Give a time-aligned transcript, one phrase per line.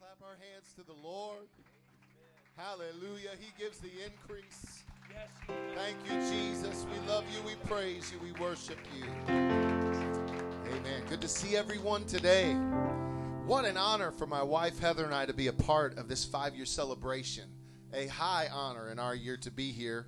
[0.00, 1.46] clap our hands to the Lord?
[2.56, 3.30] Hallelujah.
[3.38, 4.82] He gives the increase.
[5.74, 6.86] Thank you, Jesus.
[6.90, 7.42] We love you.
[7.46, 8.18] We praise you.
[8.18, 9.04] We worship you.
[9.28, 11.02] Amen.
[11.10, 12.54] Good to see everyone today.
[13.44, 16.24] What an honor for my wife Heather and I to be a part of this
[16.24, 17.50] five year celebration.
[17.92, 20.06] A high honor in our year to be here.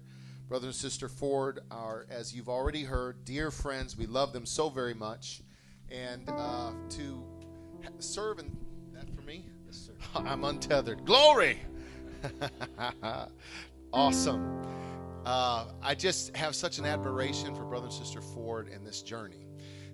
[0.48, 3.98] Brother and Sister Ford are, as you've already heard, dear friends.
[3.98, 5.42] We love them so very much.
[5.90, 7.22] And uh, to
[7.98, 8.56] serve in
[8.94, 9.44] that for me?
[10.16, 11.04] I'm untethered.
[11.04, 11.60] Glory!
[13.92, 14.62] awesome.
[15.24, 19.46] Uh, I just have such an admiration for Brother and Sister Ford in this journey.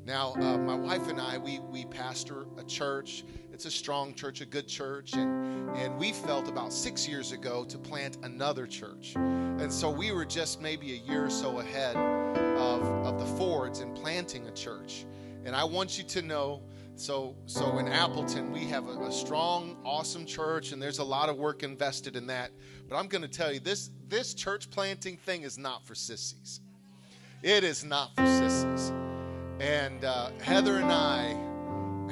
[0.05, 3.25] Now, uh, my wife and I, we, we pastor a church.
[3.53, 5.13] It's a strong church, a good church.
[5.13, 9.15] And, and we felt about six years ago to plant another church.
[9.17, 13.81] And so we were just maybe a year or so ahead of, of the Fords
[13.81, 15.05] in planting a church.
[15.45, 16.63] And I want you to know
[16.99, 21.29] so, so in Appleton, we have a, a, strong, awesome church, and there's a lot
[21.29, 22.51] of work invested in that.
[22.89, 26.61] But I'm going to tell you, this this church planting thing is not for sissies.
[27.43, 28.93] It is not for sissies.
[29.61, 31.37] And uh, Heather and I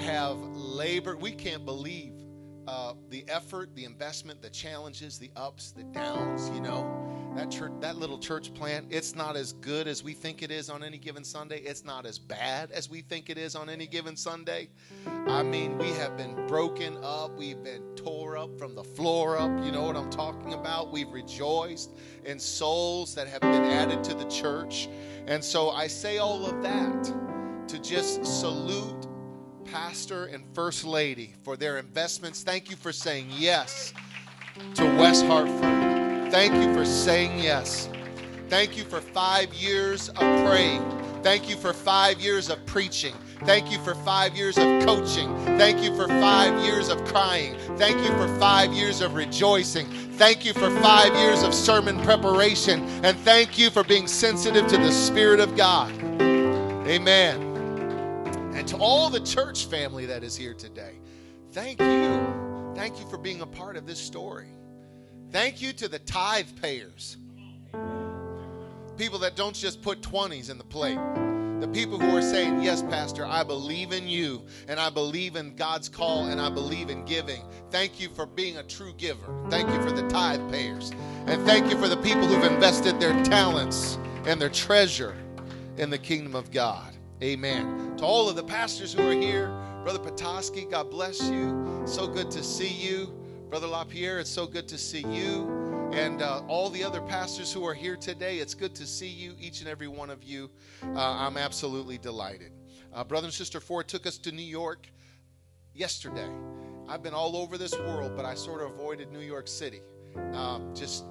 [0.03, 1.21] have labored.
[1.21, 2.13] We can't believe
[2.67, 6.51] uh, the effort, the investment, the challenges, the ups, the downs.
[6.51, 10.43] You know, that church, that little church plant, it's not as good as we think
[10.43, 11.61] it is on any given Sunday.
[11.61, 14.69] It's not as bad as we think it is on any given Sunday.
[15.27, 17.37] I mean, we have been broken up.
[17.37, 19.51] We've been tore up from the floor up.
[19.65, 20.91] You know what I'm talking about?
[20.91, 21.91] We've rejoiced
[22.25, 24.89] in souls that have been added to the church.
[25.27, 27.13] And so I say all of that
[27.69, 29.06] to just salute
[29.77, 32.43] Pastor and First Lady for their investments.
[32.43, 33.93] Thank you for saying yes
[34.75, 36.33] to West Hartford.
[36.33, 37.91] Thank you for saying yes.
[38.49, 40.83] Thank you for five years of praying.
[41.23, 43.15] Thank you for five years of preaching.
[43.45, 45.37] Thank you for five years of coaching.
[45.59, 47.55] Thank you for five years of crying.
[47.77, 49.89] Thank you for five years of rejoicing.
[50.13, 52.81] Thank you for five years of sermon preparation.
[53.05, 55.93] And thank you for being sensitive to the Spirit of God.
[56.89, 57.56] Amen.
[58.57, 60.95] And to all the church family that is here today,
[61.53, 62.73] thank you.
[62.75, 64.49] Thank you for being a part of this story.
[65.31, 67.19] Thank you to the tithe payers.
[68.97, 70.99] People that don't just put 20s in the plate.
[71.61, 75.55] The people who are saying, Yes, Pastor, I believe in you and I believe in
[75.55, 77.43] God's call and I believe in giving.
[77.71, 79.35] Thank you for being a true giver.
[79.51, 80.93] Thank you for the tithe payers.
[81.27, 85.15] And thank you for the people who've invested their talents and their treasure
[85.77, 86.96] in the kingdom of God.
[87.23, 87.97] Amen.
[87.97, 89.49] To all of the pastors who are here,
[89.83, 91.83] Brother Petoskey, God bless you.
[91.87, 93.07] So good to see you.
[93.49, 95.91] Brother LaPierre, it's so good to see you.
[95.93, 99.35] And uh, all the other pastors who are here today, it's good to see you,
[99.41, 100.51] each and every one of you.
[100.83, 102.53] Uh, I'm absolutely delighted.
[102.93, 104.87] Uh, Brother and Sister Ford took us to New York
[105.75, 106.29] yesterday.
[106.87, 109.81] I've been all over this world, but I sort of avoided New York City.
[110.33, 111.05] Um, just,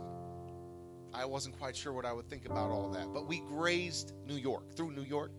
[1.14, 3.14] I wasn't quite sure what I would think about all that.
[3.14, 5.32] But we grazed New York, through New York,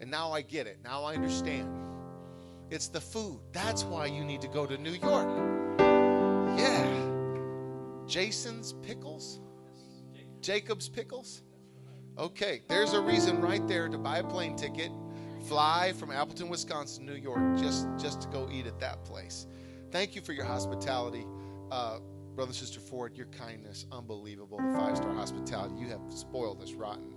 [0.00, 0.78] and now I get it.
[0.84, 1.68] Now I understand.
[2.70, 3.40] It's the food.
[3.52, 5.28] That's why you need to go to New York.
[6.58, 7.04] Yeah.
[8.06, 9.40] Jason's Pickles?
[10.40, 11.42] Jacob's Pickles?
[12.18, 14.92] Okay, there's a reason right there to buy a plane ticket,
[15.48, 19.46] fly from Appleton, Wisconsin, New York, just just to go eat at that place.
[19.90, 21.26] Thank you for your hospitality,
[21.72, 21.98] uh,
[22.36, 23.16] brother and sister Ford.
[23.16, 24.58] Your kindness, unbelievable.
[24.58, 27.13] The five star hospitality you have spoiled us rotten,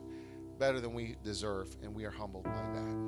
[0.58, 3.08] better than we deserve, and we are humbled by that.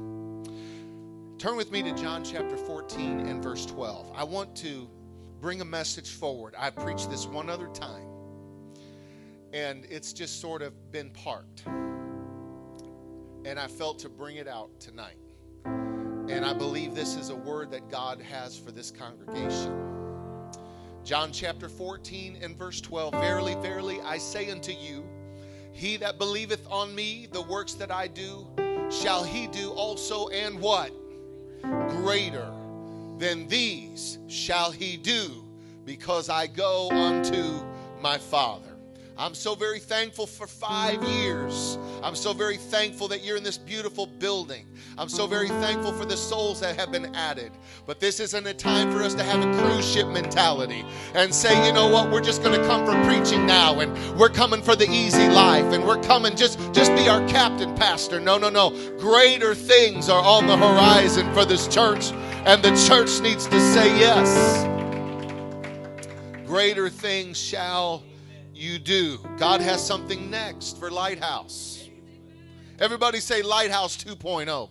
[1.40, 4.12] Turn with me to John chapter 14 and verse 12.
[4.14, 4.90] I want to
[5.40, 6.54] bring a message forward.
[6.58, 8.08] I preached this one other time,
[9.54, 11.64] and it's just sort of been parked.
[13.46, 15.18] And I felt to bring it out tonight.
[15.66, 19.90] And I believe this is a word that God has for this congregation.
[21.04, 25.04] John chapter 14 and verse 12 Verily, verily, I say unto you,
[25.72, 28.48] he that believeth on me, the works that I do,
[28.90, 30.92] shall he do also, and what?
[31.90, 32.52] Greater
[33.18, 35.44] than these shall he do,
[35.86, 37.64] because I go unto
[38.02, 38.69] my Father.
[39.20, 41.78] I'm so very thankful for five years.
[42.02, 44.66] I'm so very thankful that you're in this beautiful building.
[44.98, 47.52] I'm so very thankful for the souls that have been added.
[47.86, 50.86] But this isn't a time for us to have a cruise ship mentality
[51.16, 54.30] and say, you know what, we're just going to come for preaching now and we're
[54.30, 58.22] coming for the easy life and we're coming just just be our captain pastor.
[58.22, 58.70] No, no, no.
[59.00, 62.14] Greater things are on the horizon for this church
[62.46, 64.66] and the church needs to say yes.
[66.48, 68.02] Greater things shall
[68.60, 69.20] you do.
[69.38, 71.88] God has something next for Lighthouse.
[72.80, 74.70] Everybody say Lighthouse 2.0.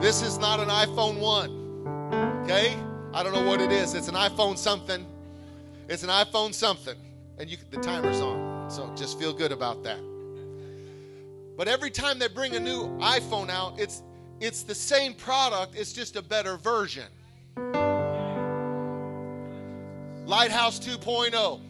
[0.00, 2.42] This is not an iPhone 1.
[2.42, 2.76] Okay?
[3.12, 3.94] I don't know what it is.
[3.94, 5.06] It's an iPhone something.
[5.88, 6.96] It's an iPhone something.
[7.38, 8.70] And you, the timer's on.
[8.70, 10.00] So just feel good about that.
[11.56, 14.02] But every time they bring a new iPhone out, it's
[14.40, 17.06] it's the same product, it's just a better version.
[20.26, 21.60] Lighthouse 2.0.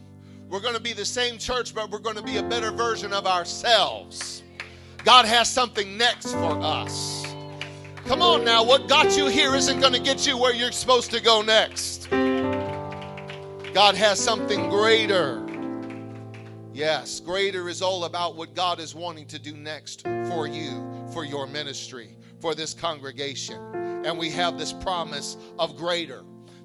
[0.48, 3.12] We're going to be the same church, but we're going to be a better version
[3.12, 4.42] of ourselves.
[5.04, 7.26] God has something next for us.
[8.06, 11.10] Come on now, what got you here isn't going to get you where you're supposed
[11.10, 12.08] to go next.
[13.72, 15.44] God has something greater.
[16.72, 21.24] Yes, greater is all about what God is wanting to do next for you, for
[21.24, 23.58] your ministry, for this congregation.
[24.04, 26.24] And we have this promise of greater.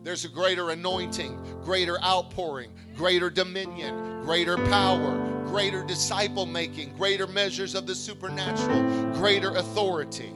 [0.09, 7.75] There's a greater anointing, greater outpouring, greater dominion, greater power, greater disciple making, greater measures
[7.75, 10.33] of the supernatural, greater authority.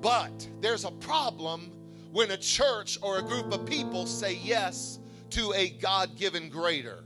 [0.00, 1.70] But there's a problem
[2.10, 4.98] when a church or a group of people say yes
[5.30, 7.04] to a God given greater.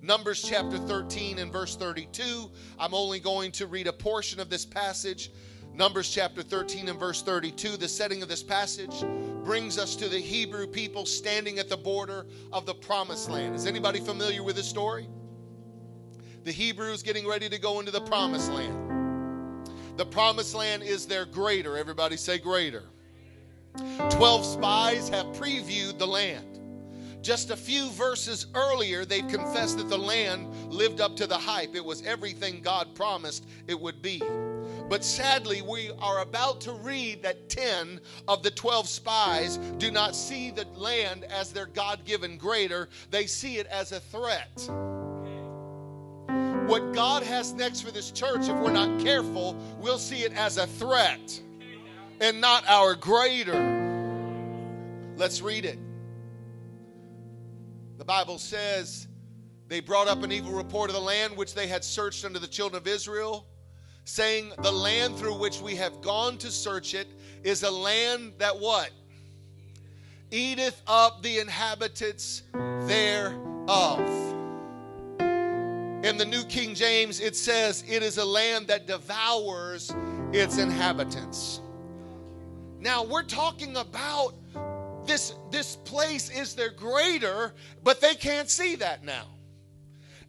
[0.00, 2.50] Numbers chapter 13 and verse 32.
[2.78, 5.30] I'm only going to read a portion of this passage.
[5.78, 7.76] Numbers chapter 13 and verse 32.
[7.76, 9.04] The setting of this passage
[9.44, 13.54] brings us to the Hebrew people standing at the border of the promised land.
[13.54, 15.08] Is anybody familiar with this story?
[16.42, 19.68] The Hebrews getting ready to go into the promised land.
[19.96, 21.76] The promised land is their greater.
[21.76, 22.82] Everybody say greater.
[24.10, 26.58] 12 spies have previewed the land.
[27.22, 31.76] Just a few verses earlier, they've confessed that the land lived up to the hype.
[31.76, 34.20] It was everything God promised it would be.
[34.88, 40.16] But sadly, we are about to read that 10 of the 12 spies do not
[40.16, 44.68] see the land as their God given greater, they see it as a threat
[46.68, 50.58] what God has next for this church, if we're not careful, we'll see it as
[50.58, 51.40] a threat
[52.20, 53.56] and not our greater.
[55.16, 55.78] Let's read it.
[57.96, 59.08] The Bible says
[59.66, 62.46] they brought up an evil report of the land which they had searched under the
[62.46, 63.46] children of Israel,
[64.08, 67.08] saying, The land through which we have gone to search it
[67.44, 68.90] is a land that what?
[70.30, 72.42] Eateth up the inhabitants
[72.86, 74.00] thereof.
[75.20, 79.94] In the New King James, it says, It is a land that devours
[80.32, 81.60] its inhabitants.
[82.80, 84.34] Now, we're talking about
[85.04, 87.52] this, this place is their greater,
[87.82, 89.26] but they can't see that now.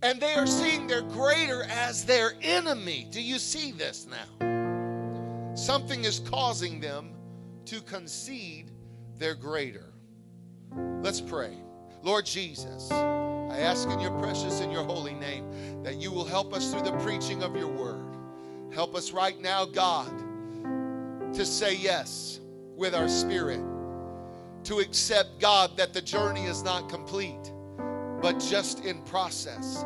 [0.02, 3.08] And they are seeing their greater as their enemy.
[3.12, 5.56] Do you see this now?
[5.56, 7.12] Something is causing them
[7.66, 8.72] to concede
[9.18, 9.94] their greater.
[11.02, 11.58] Let's pray.
[12.02, 12.90] Lord Jesus.
[12.92, 16.84] I ask in your precious and your holy name that you will help us through
[16.84, 18.16] the preaching of your word.
[18.74, 20.12] Help us right now, God,
[21.34, 22.40] to say yes
[22.76, 23.60] with our spirit,
[24.64, 27.52] to accept, God, that the journey is not complete,
[28.22, 29.86] but just in process.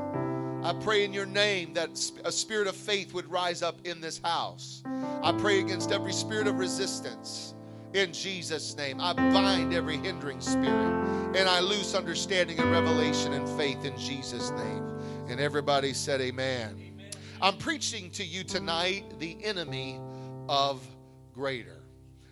[0.64, 1.90] I pray in your name that
[2.24, 4.82] a spirit of faith would rise up in this house.
[5.22, 7.54] I pray against every spirit of resistance
[7.94, 9.00] in Jesus' name.
[9.02, 10.94] I bind every hindering spirit
[11.36, 14.88] and I loose understanding and revelation and faith in Jesus' name.
[15.28, 16.76] And everybody said, Amen.
[16.80, 17.12] Amen.
[17.42, 20.00] I'm preaching to you tonight the enemy
[20.48, 20.86] of
[21.34, 21.82] greater.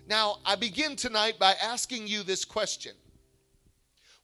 [0.08, 2.94] Now, I begin tonight by asking you this question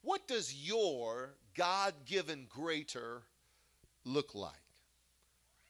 [0.01, 3.23] What does your God given greater
[4.05, 4.53] look like?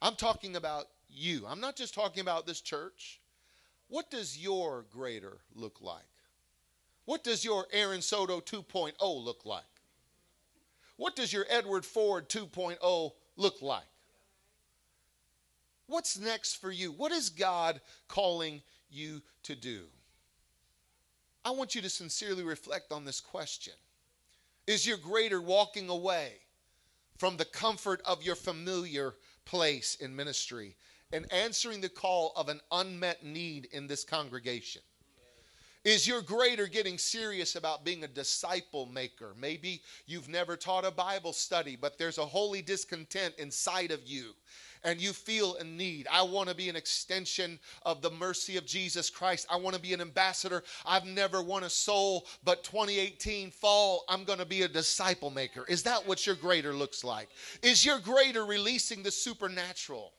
[0.01, 1.45] I'm talking about you.
[1.47, 3.19] I'm not just talking about this church.
[3.87, 6.03] What does your greater look like?
[7.05, 9.63] What does your Aaron Soto 2.0 look like?
[10.97, 13.83] What does your Edward Ford 2.0 look like?
[15.85, 16.91] What's next for you?
[16.91, 17.79] What is God
[18.09, 19.83] calling you to do?
[21.45, 23.73] I want you to sincerely reflect on this question.
[24.67, 26.33] Is your greater walking away
[27.17, 30.75] from the comfort of your familiar place in ministry
[31.13, 34.81] and answering the call of an unmet need in this congregation?
[35.85, 39.33] Is your greater getting serious about being a disciple maker?
[39.39, 44.33] Maybe you've never taught a Bible study, but there's a holy discontent inside of you
[44.87, 46.07] and you feel a need.
[46.09, 49.45] I want to be an extension of the mercy of Jesus Christ.
[49.51, 50.63] I want to be an ambassador.
[50.85, 55.65] I've never won a soul, but 2018 fall, I'm going to be a disciple maker.
[55.67, 57.27] Is that what your greater looks like?
[57.61, 60.13] Is your greater releasing the supernatural?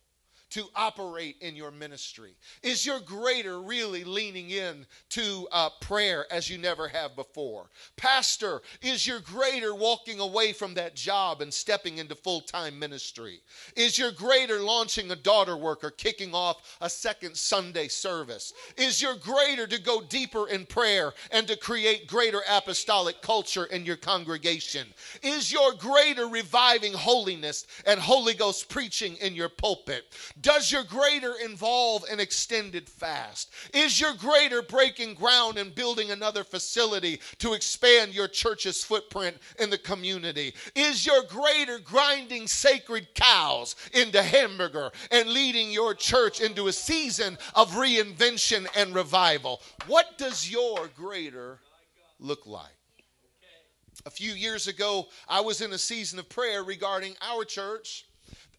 [0.51, 2.35] To operate in your ministry?
[2.63, 7.71] Is your greater really leaning in to uh, prayer as you never have before?
[7.97, 13.41] Pastor, is your greater walking away from that job and stepping into full time ministry?
[13.77, 18.53] Is your greater launching a daughter work or kicking off a second Sunday service?
[18.77, 23.85] Is your greater to go deeper in prayer and to create greater apostolic culture in
[23.85, 24.87] your congregation?
[25.23, 30.05] Is your greater reviving holiness and Holy Ghost preaching in your pulpit?
[30.41, 33.51] Does your greater involve an extended fast?
[33.75, 39.71] Is your greater breaking ground and building another facility to expand your church's footprint in
[39.71, 40.55] the community?
[40.75, 47.39] Is your greater grinding sacred cows into hamburger and leading your church into a season
[47.55, 49.61] of reinvention and revival?
[49.87, 51.59] What does your greater
[52.21, 52.67] look like?
[54.07, 58.07] A few years ago, I was in a season of prayer regarding our church.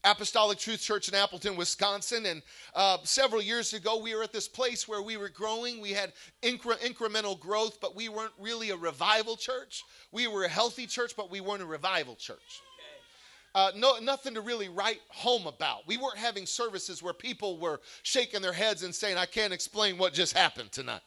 [0.03, 2.25] Apostolic Truth Church in Appleton, Wisconsin.
[2.25, 2.41] And
[2.74, 5.82] uh, several years ago, we were at this place where we were growing.
[5.82, 9.84] We had incre- incremental growth, but we weren't really a revival church.
[10.12, 12.62] We were a healthy church, but we weren't a revival church.
[13.56, 15.88] Uh, no, nothing to really write home about.
[15.88, 19.98] We weren't having services where people were shaking their heads and saying, I can't explain
[19.98, 21.01] what just happened tonight.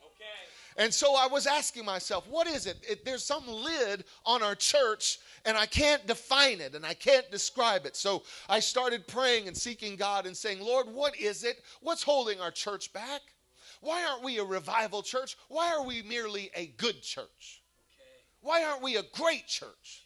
[0.76, 2.78] And so I was asking myself, what is it?
[2.88, 3.04] it?
[3.04, 7.86] There's some lid on our church, and I can't define it and I can't describe
[7.86, 7.96] it.
[7.96, 11.62] So I started praying and seeking God and saying, Lord, what is it?
[11.80, 13.20] What's holding our church back?
[13.80, 15.36] Why aren't we a revival church?
[15.48, 17.62] Why are we merely a good church?
[18.40, 20.04] Why aren't we a great church?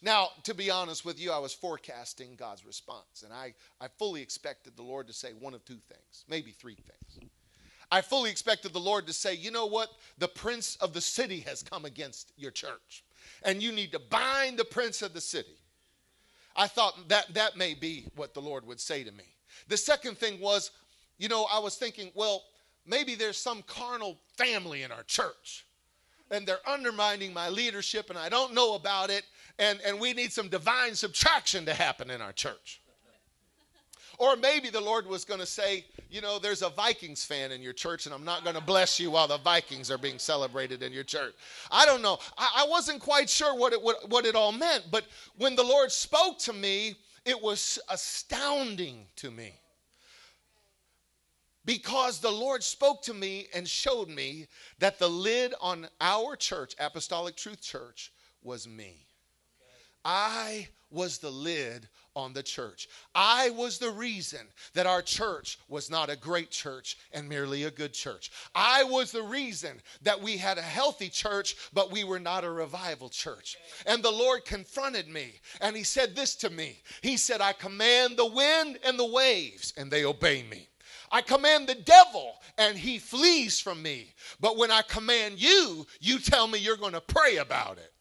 [0.00, 4.20] Now, to be honest with you, I was forecasting God's response, and I, I fully
[4.20, 7.30] expected the Lord to say one of two things, maybe three things.
[7.94, 9.88] I fully expected the Lord to say, you know what?
[10.18, 13.04] The prince of the city has come against your church,
[13.44, 15.56] and you need to bind the prince of the city.
[16.56, 19.22] I thought that that may be what the Lord would say to me.
[19.68, 20.72] The second thing was,
[21.18, 22.42] you know, I was thinking, well,
[22.84, 25.64] maybe there's some carnal family in our church
[26.32, 29.22] and they're undermining my leadership and I don't know about it
[29.60, 32.80] and, and we need some divine subtraction to happen in our church.
[34.18, 37.62] Or maybe the Lord was going to say, you know, there's a Vikings fan in
[37.62, 40.82] your church, and I'm not going to bless you while the Vikings are being celebrated
[40.82, 41.34] in your church.
[41.70, 42.18] I don't know.
[42.38, 45.04] I, I wasn't quite sure what it, what, what it all meant, but
[45.36, 49.54] when the Lord spoke to me, it was astounding to me.
[51.64, 54.48] Because the Lord spoke to me and showed me
[54.80, 59.06] that the lid on our church, Apostolic Truth Church, was me.
[60.04, 62.88] I was the lid on the church.
[63.14, 64.40] I was the reason
[64.74, 68.30] that our church was not a great church and merely a good church.
[68.54, 72.50] I was the reason that we had a healthy church, but we were not a
[72.50, 73.56] revival church.
[73.86, 78.16] And the Lord confronted me and He said this to me He said, I command
[78.16, 80.68] the wind and the waves, and they obey me.
[81.10, 84.14] I command the devil and he flees from me.
[84.40, 87.93] But when I command you, you tell me you're going to pray about it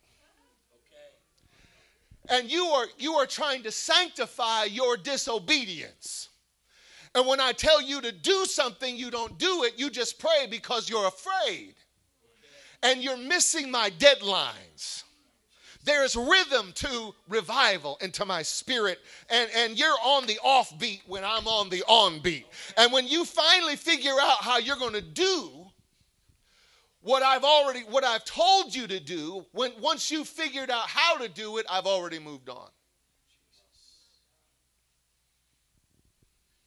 [2.30, 6.30] and you are you are trying to sanctify your disobedience.
[7.16, 9.74] And when i tell you to do something you don't do it.
[9.78, 11.76] You just pray because you're afraid.
[12.82, 15.04] And you're missing my deadlines.
[15.86, 19.00] There's rhythm to revival into my spirit.
[19.30, 22.46] And, and you're on the offbeat when i'm on the on beat
[22.78, 25.63] and when you finally figure out how you're going to do
[27.04, 31.18] what I've already what I've told you to do when once you figured out how
[31.18, 32.70] to do it I've already moved on.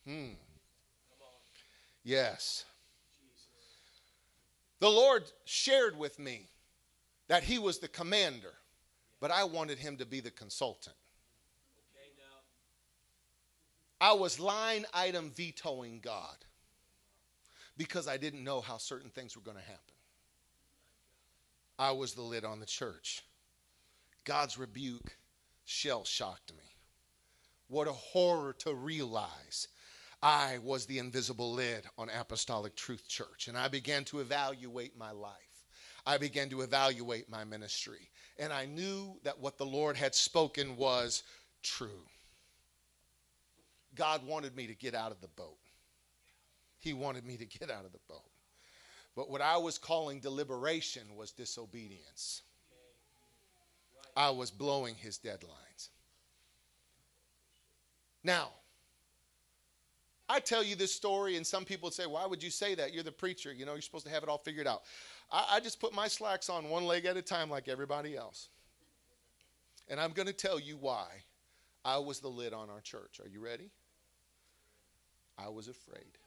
[0.07, 0.35] Hmm.
[2.05, 2.64] Yes.
[4.78, 6.47] The Lord shared with me
[7.28, 8.52] that he was the commander,
[9.21, 10.95] but I wanted him to be the consultant.
[13.99, 16.37] I was line item vetoing God
[17.78, 19.96] because I didn't know how certain things were going to happen.
[21.78, 23.23] I was the lid on the church.
[24.25, 25.16] God's rebuke
[25.64, 26.64] shell shocked me.
[27.68, 29.68] What a horror to realize
[30.23, 33.49] I was the invisible lid on Apostolic Truth Church.
[33.49, 35.33] And I began to evaluate my life.
[36.06, 38.11] I began to evaluate my ministry.
[38.38, 41.23] And I knew that what the Lord had spoken was
[41.62, 42.06] true.
[43.95, 45.59] God wanted me to get out of the boat.
[46.78, 48.25] He wanted me to get out of the boat.
[49.16, 52.42] But what I was calling deliberation was disobedience.
[54.14, 55.88] I was blowing his deadlines.
[58.23, 58.50] Now,
[60.28, 62.92] I tell you this story, and some people say, Why would you say that?
[62.92, 63.52] You're the preacher.
[63.52, 64.82] You know, you're supposed to have it all figured out.
[65.32, 68.49] I, I just put my slacks on one leg at a time like everybody else.
[69.88, 71.06] And I'm going to tell you why
[71.85, 73.20] I was the lid on our church.
[73.23, 73.70] Are you ready?
[75.38, 76.18] I was afraid.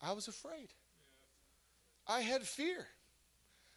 [0.00, 0.68] I was afraid.
[2.08, 2.86] I had fear.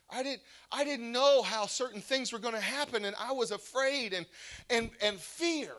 [0.09, 3.51] I didn't, I didn't know how certain things were going to happen, and I was
[3.51, 4.25] afraid and,
[4.69, 5.73] and, and fear.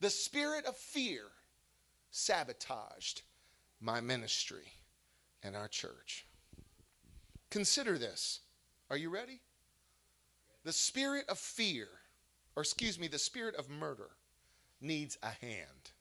[0.00, 1.22] The spirit of fear
[2.10, 3.22] sabotaged
[3.80, 4.72] my ministry
[5.42, 6.26] and our church.
[7.50, 8.40] Consider this.
[8.90, 9.40] Are you ready?
[10.64, 11.88] The spirit of fear,
[12.56, 14.10] or excuse me, the spirit of murder
[14.80, 15.92] needs a hand.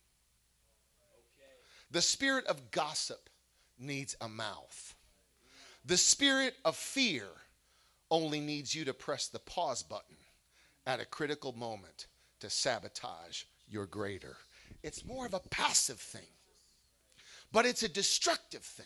[1.92, 3.30] The spirit of gossip
[3.80, 4.96] needs a mouth.
[5.88, 7.28] The spirit of fear
[8.12, 10.18] only needs you to press the pause button
[10.86, 12.08] at a critical moment
[12.42, 14.36] to sabotage your greater.
[14.84, 16.28] It's more of a passive thing,
[17.54, 18.86] but it's a destructive thing.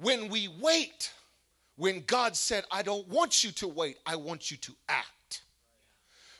[0.00, 1.12] When we wait,
[1.76, 5.06] when God said, I don't want you to wait, I want you to act.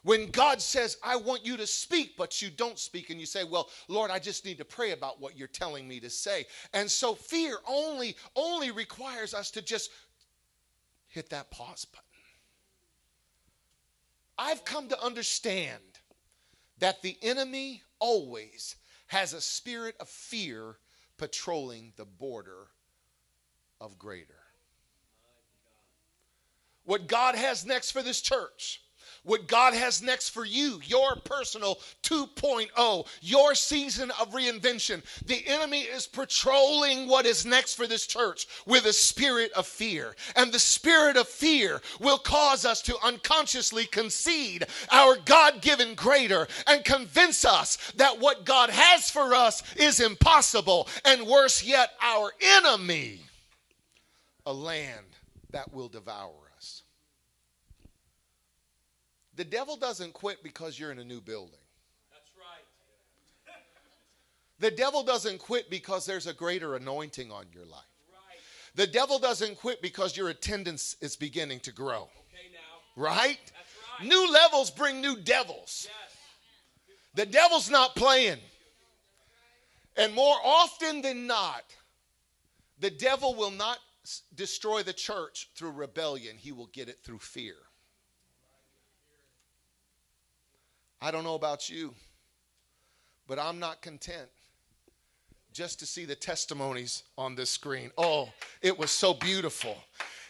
[0.07, 3.43] When God says, I want you to speak, but you don't speak, and you say,
[3.43, 6.47] Well, Lord, I just need to pray about what you're telling me to say.
[6.73, 9.91] And so fear only, only requires us to just
[11.09, 12.07] hit that pause button.
[14.39, 15.83] I've come to understand
[16.79, 18.77] that the enemy always
[19.09, 20.77] has a spirit of fear
[21.17, 22.69] patrolling the border
[23.81, 24.39] of greater.
[26.85, 28.83] What God has next for this church
[29.27, 35.03] what God has next for you, your personal 2.0, your season of reinvention.
[35.27, 40.15] The enemy is patrolling what is next for this church with a spirit of fear.
[40.37, 46.47] And the spirit of fear will cause us to unconsciously concede our God given greater
[46.67, 50.89] and convince us that what God has for us is impossible.
[51.05, 53.21] And worse yet, our enemy,
[54.47, 55.07] a land
[55.51, 56.46] that will devour
[59.37, 61.61] the devil doesn't quit because you're in a new building.
[62.11, 62.65] That's right.
[64.59, 67.85] the devil doesn't quit because there's a greater anointing on your life.
[68.11, 68.41] Right.
[68.75, 72.03] The devil doesn't quit because your attendance is beginning to grow.
[72.03, 73.03] Okay, now.
[73.03, 73.39] Right?
[74.01, 74.07] right?
[74.07, 75.87] New levels bring new devils.
[75.89, 76.17] Yes.
[77.15, 78.39] The devil's not playing.
[79.99, 81.65] And more often than not,
[82.79, 83.79] the devil will not
[84.35, 87.55] destroy the church through rebellion, he will get it through fear.
[91.01, 91.95] I don't know about you,
[93.27, 94.29] but I'm not content
[95.53, 97.91] just to see the testimonies on this screen.
[97.97, 98.29] Oh,
[98.61, 99.77] it was so beautiful.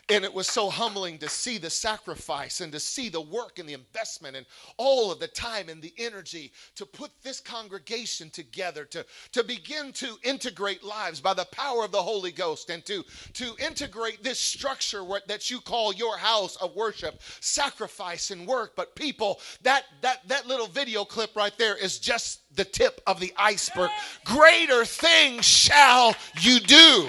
[0.09, 3.69] And it was so humbling to see the sacrifice and to see the work and
[3.69, 8.85] the investment and all of the time and the energy to put this congregation together,
[8.85, 13.05] to, to begin to integrate lives by the power of the Holy Ghost and to,
[13.33, 18.77] to integrate this structure that you call your house of worship, sacrifice and work.
[18.77, 23.19] But people, that, that, that little video clip right there is just the tip of
[23.19, 23.90] the iceberg.
[24.25, 27.09] Greater things shall you do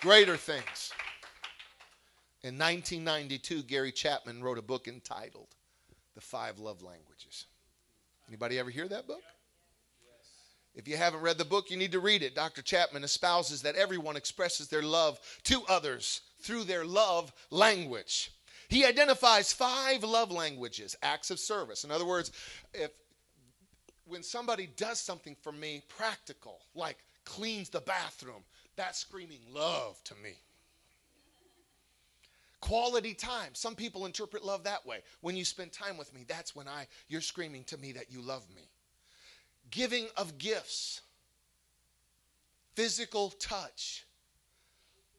[0.00, 0.92] greater things.
[2.42, 5.48] In 1992, Gary Chapman wrote a book entitled
[6.14, 7.46] The Five Love Languages.
[8.28, 9.22] Anybody ever hear that book?
[10.74, 12.36] If you haven't read the book, you need to read it.
[12.36, 12.62] Dr.
[12.62, 18.30] Chapman espouses that everyone expresses their love to others through their love language.
[18.68, 21.82] He identifies five love languages, acts of service.
[21.82, 22.30] In other words,
[22.72, 22.90] if
[24.06, 28.44] when somebody does something for me practical, like cleans the bathroom,
[28.78, 30.34] that's screaming love to me.
[32.60, 33.50] Quality time.
[33.54, 35.00] Some people interpret love that way.
[35.20, 38.22] When you spend time with me, that's when I you're screaming to me that you
[38.22, 38.62] love me.
[39.70, 41.02] Giving of gifts.
[42.74, 44.06] Physical touch.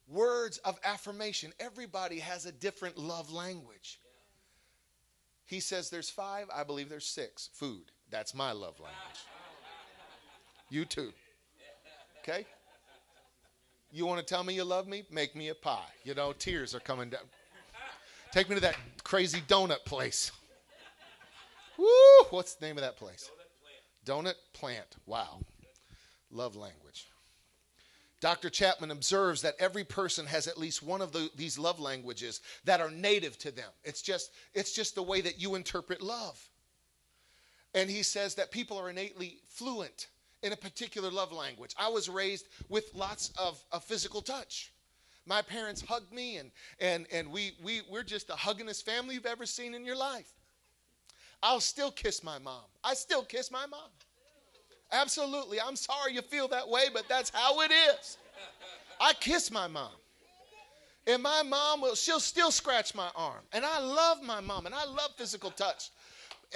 [0.07, 1.51] Words of affirmation.
[1.59, 3.99] Everybody has a different love language.
[5.45, 7.49] He says there's five, I believe there's six.
[7.53, 7.91] Food.
[8.09, 9.19] That's my love language.
[10.69, 11.11] You too.
[12.21, 12.45] Okay?
[13.91, 15.03] You want to tell me you love me?
[15.11, 15.87] Make me a pie.
[16.03, 17.21] You know, tears are coming down.
[18.31, 20.31] Take me to that crazy donut place.
[21.77, 21.87] Woo!
[22.29, 23.31] What's the name of that place?
[24.05, 24.75] Doughnut Plant.
[24.85, 24.95] Doughnut Plant.
[25.07, 25.39] Wow.
[26.29, 27.07] Love language.
[28.21, 28.49] Dr.
[28.49, 32.81] Chapman observes that every person has at least one of the, these love languages that
[32.81, 33.69] are native to them.
[33.83, 36.49] It's just, it's just the way that you interpret love.
[37.73, 40.07] And he says that people are innately fluent
[40.43, 41.73] in a particular love language.
[41.77, 44.71] I was raised with lots of, of physical touch.
[45.25, 49.25] My parents hugged me, and, and, and we, we, we're just the huggingest family you've
[49.25, 50.31] ever seen in your life.
[51.43, 52.63] I'll still kiss my mom.
[52.83, 53.89] I still kiss my mom.
[54.91, 55.61] Absolutely.
[55.61, 58.17] I'm sorry you feel that way, but that's how it is.
[58.99, 59.91] I kiss my mom.
[61.07, 63.43] And my mom will, she'll still scratch my arm.
[63.53, 65.91] And I love my mom, and I love physical touch.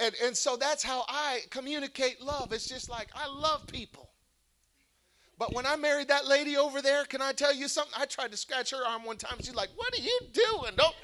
[0.00, 2.52] And, and so that's how I communicate love.
[2.52, 4.10] It's just like I love people.
[5.38, 7.92] But when I married that lady over there, can I tell you something?
[7.96, 9.36] I tried to scratch her arm one time.
[9.38, 10.72] She's like, What are you doing?
[10.76, 10.94] Don't,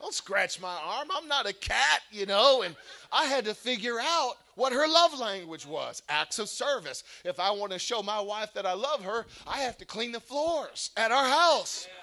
[0.00, 1.08] don't scratch my arm.
[1.14, 2.62] I'm not a cat, you know.
[2.62, 2.76] And
[3.12, 7.04] I had to figure out what her love language was acts of service.
[7.24, 10.12] If I want to show my wife that I love her, I have to clean
[10.12, 11.86] the floors at our house.
[11.88, 12.01] Yeah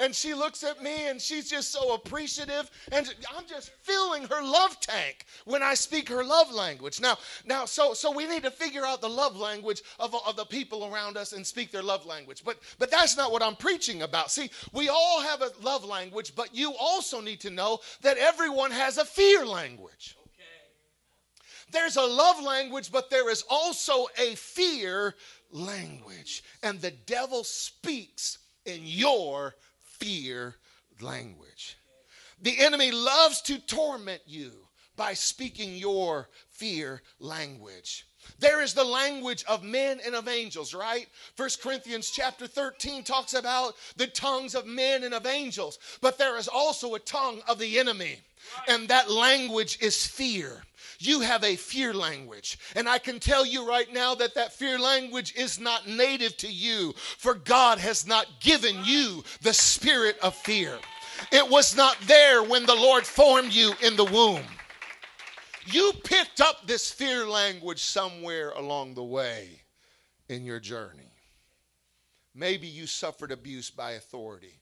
[0.00, 2.70] and she looks at me and she's just so appreciative.
[2.90, 7.00] And i'm just filling her love tank when i speak her love language.
[7.00, 10.46] Now now so so we need to figure out the love language of, of the
[10.46, 12.42] people around us and speak their love language.
[12.44, 14.30] But but that's not what i'm preaching about.
[14.30, 18.70] See we all have a love language but you also need to know that everyone
[18.70, 20.16] has a fear language.
[21.72, 25.14] There's a love language, but there is also a fear
[25.52, 26.42] language.
[26.64, 29.54] And the devil speaks in your
[30.00, 30.56] fear
[31.00, 31.76] language.
[32.42, 34.50] The enemy loves to torment you
[34.96, 38.06] by speaking your fear language.
[38.38, 41.06] There is the language of men and of angels, right?
[41.36, 46.36] First Corinthians chapter 13 talks about the tongues of men and of angels, but there
[46.36, 48.18] is also a tongue of the enemy,
[48.68, 50.62] and that language is fear.
[51.02, 52.58] You have a fear language.
[52.76, 56.52] And I can tell you right now that that fear language is not native to
[56.52, 60.78] you, for God has not given you the spirit of fear.
[61.32, 64.44] It was not there when the Lord formed you in the womb.
[65.64, 69.62] You picked up this fear language somewhere along the way
[70.28, 71.12] in your journey.
[72.34, 74.60] Maybe you suffered abuse by authority.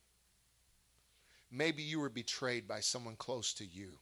[1.50, 3.98] Maybe you were betrayed by someone close to you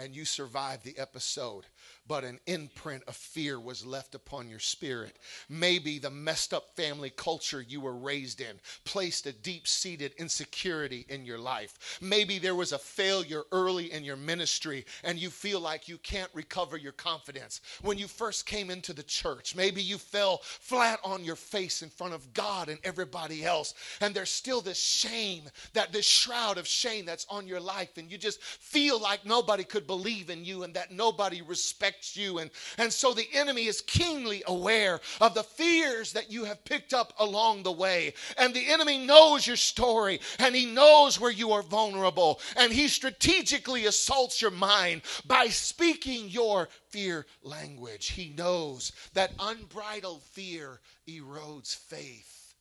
[0.00, 1.66] and you survived the episode
[2.10, 5.16] but an imprint of fear was left upon your spirit.
[5.48, 11.06] Maybe the messed up family culture you were raised in placed a deep seated insecurity
[11.08, 12.00] in your life.
[12.00, 16.32] Maybe there was a failure early in your ministry and you feel like you can't
[16.34, 17.60] recover your confidence.
[17.80, 21.90] When you first came into the church, maybe you fell flat on your face in
[21.90, 23.72] front of God and everybody else.
[24.00, 25.44] And there's still this shame,
[25.74, 27.98] that this shroud of shame that's on your life.
[27.98, 32.38] And you just feel like nobody could believe in you and that nobody respects you.
[32.38, 36.92] And, and so the enemy is keenly aware of the fears that you have picked
[36.92, 38.14] up along the way.
[38.38, 42.40] And the enemy knows your story and he knows where you are vulnerable.
[42.56, 48.08] And he strategically assaults your mind by speaking your fear language.
[48.08, 52.54] He knows that unbridled fear erodes faith.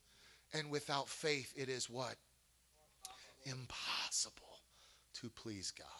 [0.53, 2.15] And without faith, it is what?
[3.45, 4.61] Impossible
[5.21, 5.98] to please God.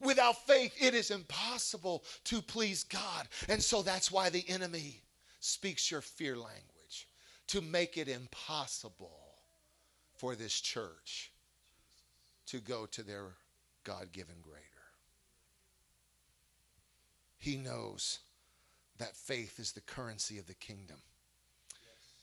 [0.00, 3.26] Without faith, it is impossible to please God.
[3.48, 5.02] And so that's why the enemy
[5.40, 7.08] speaks your fear language
[7.48, 9.18] to make it impossible
[10.16, 11.32] for this church
[12.46, 13.26] to go to their
[13.84, 14.64] God given greater.
[17.38, 18.18] He knows
[18.98, 20.98] that faith is the currency of the kingdom.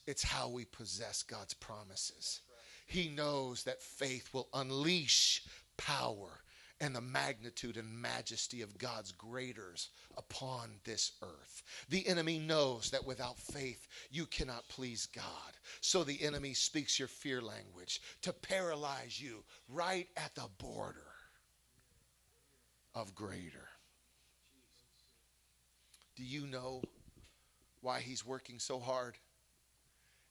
[0.05, 2.41] It's how we possess God's promises.
[2.85, 5.43] He knows that faith will unleash
[5.77, 6.41] power
[6.81, 11.63] and the magnitude and majesty of God's graders upon this earth.
[11.89, 15.23] The enemy knows that without faith you cannot please God.
[15.79, 21.07] So the enemy speaks your fear language to paralyze you right at the border
[22.93, 23.69] of greater.
[26.15, 26.81] Do you know
[27.81, 29.17] why he's working so hard?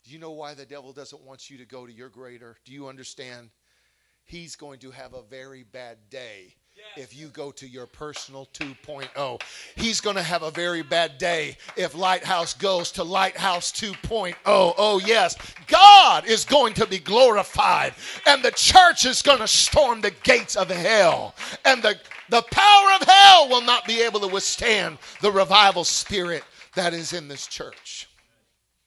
[0.04, 2.56] Do you know why the devil doesn't want you to go to your greater?
[2.64, 3.50] Do you understand?
[4.24, 6.54] He's going to have a very bad day
[6.96, 9.42] if you go to your personal 2.0.
[9.76, 14.34] He's going to have a very bad day if Lighthouse goes to Lighthouse 2.0.
[14.44, 15.36] Oh, yes.
[15.66, 17.94] God is going to be glorified,
[18.26, 21.34] and the church is going to storm the gates of hell,
[21.64, 26.44] and the, the power of hell will not be able to withstand the revival spirit
[26.74, 28.08] that is in this church.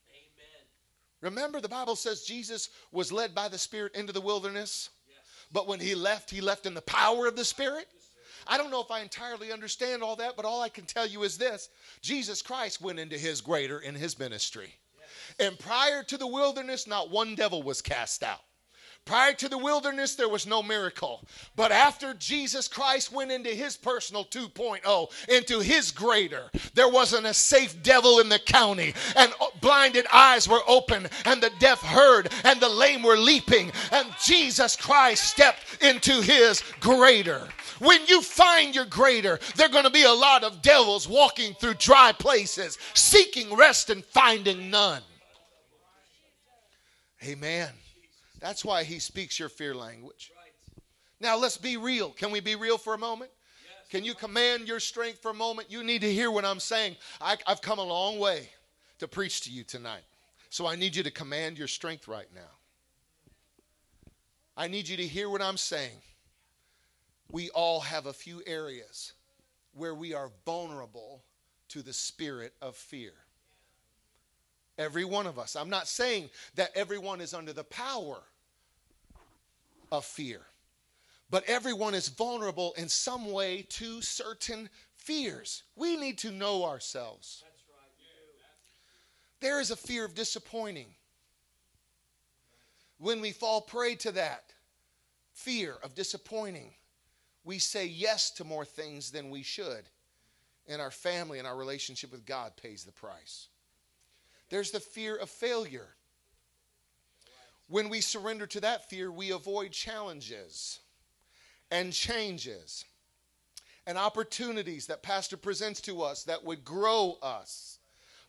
[0.10, 1.32] Amen.
[1.34, 4.90] Remember, the Bible says Jesus was led by the Spirit into the wilderness
[5.52, 7.88] but when he left, he left in the power of the Spirit.
[8.48, 11.24] I don't know if I entirely understand all that, but all I can tell you
[11.24, 11.70] is this
[12.02, 14.74] Jesus Christ went into his greater in his ministry.
[15.40, 18.42] And prior to the wilderness, not one devil was cast out.
[19.08, 21.26] Prior to the wilderness, there was no miracle.
[21.56, 26.44] But after Jesus Christ went into his personal 2.0, into his greater,
[26.74, 28.94] there wasn't a safe devil in the county.
[29.16, 33.72] And blinded eyes were open, and the deaf heard, and the lame were leaping.
[33.94, 37.48] And Jesus Christ stepped into his greater.
[37.80, 41.54] When you find your greater, there are going to be a lot of devils walking
[41.54, 45.02] through dry places, seeking rest and finding none.
[47.24, 47.70] Amen.
[48.40, 50.32] That's why he speaks your fear language.
[51.20, 52.12] Now let's be real.
[52.12, 53.32] Can we be real for a moment?
[53.90, 55.72] Can you command your strength for a moment?
[55.72, 56.98] You need to hear what I'm saying.
[57.22, 58.50] I, have come a long way
[59.00, 60.04] to preach to you tonight.
[60.50, 62.42] So I need you to command your strength right now.
[64.56, 66.02] I need you to hear what I'm saying.
[67.32, 69.14] We all have a few areas
[69.74, 71.24] where we are vulnerable
[71.70, 73.14] to the spirit of fear.
[74.78, 75.56] Every one of us.
[75.56, 78.20] I'm not saying that everyone is under the power
[79.92, 80.42] of fear.
[81.30, 85.64] But everyone is vulnerable in some way to certain fears.
[85.76, 87.44] We need to know ourselves.
[89.40, 90.88] There is a fear of disappointing.
[92.98, 94.54] When we fall prey to that
[95.34, 96.72] fear of disappointing,
[97.44, 99.90] we say yes to more things than we should.
[100.68, 103.48] And our family and our relationship with God pays the price.
[104.50, 105.88] There's the fear of failure.
[107.68, 110.80] When we surrender to that fear, we avoid challenges
[111.70, 112.86] and changes
[113.86, 117.80] and opportunities that Pastor presents to us that would grow us.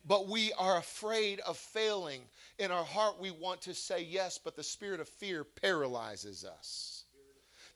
[0.05, 2.21] But we are afraid of failing.
[2.57, 6.98] In our heart, we want to say yes, but the spirit of fear paralyzes us.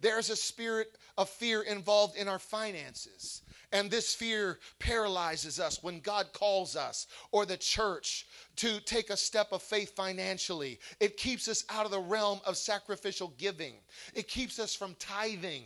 [0.04, 3.42] There's a spirit of fear involved in our finances.
[3.72, 9.18] And this fear paralyzes us when God calls us or the church to take a
[9.18, 10.78] step of faith financially.
[11.00, 13.76] It keeps us out of the realm of sacrificial giving,
[14.14, 15.64] it keeps us from tithing.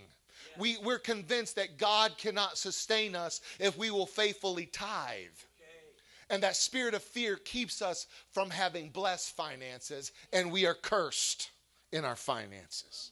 [0.59, 5.27] We, we're convinced that God cannot sustain us if we will faithfully tithe.
[6.29, 11.49] And that spirit of fear keeps us from having blessed finances, and we are cursed
[11.91, 13.11] in our finances.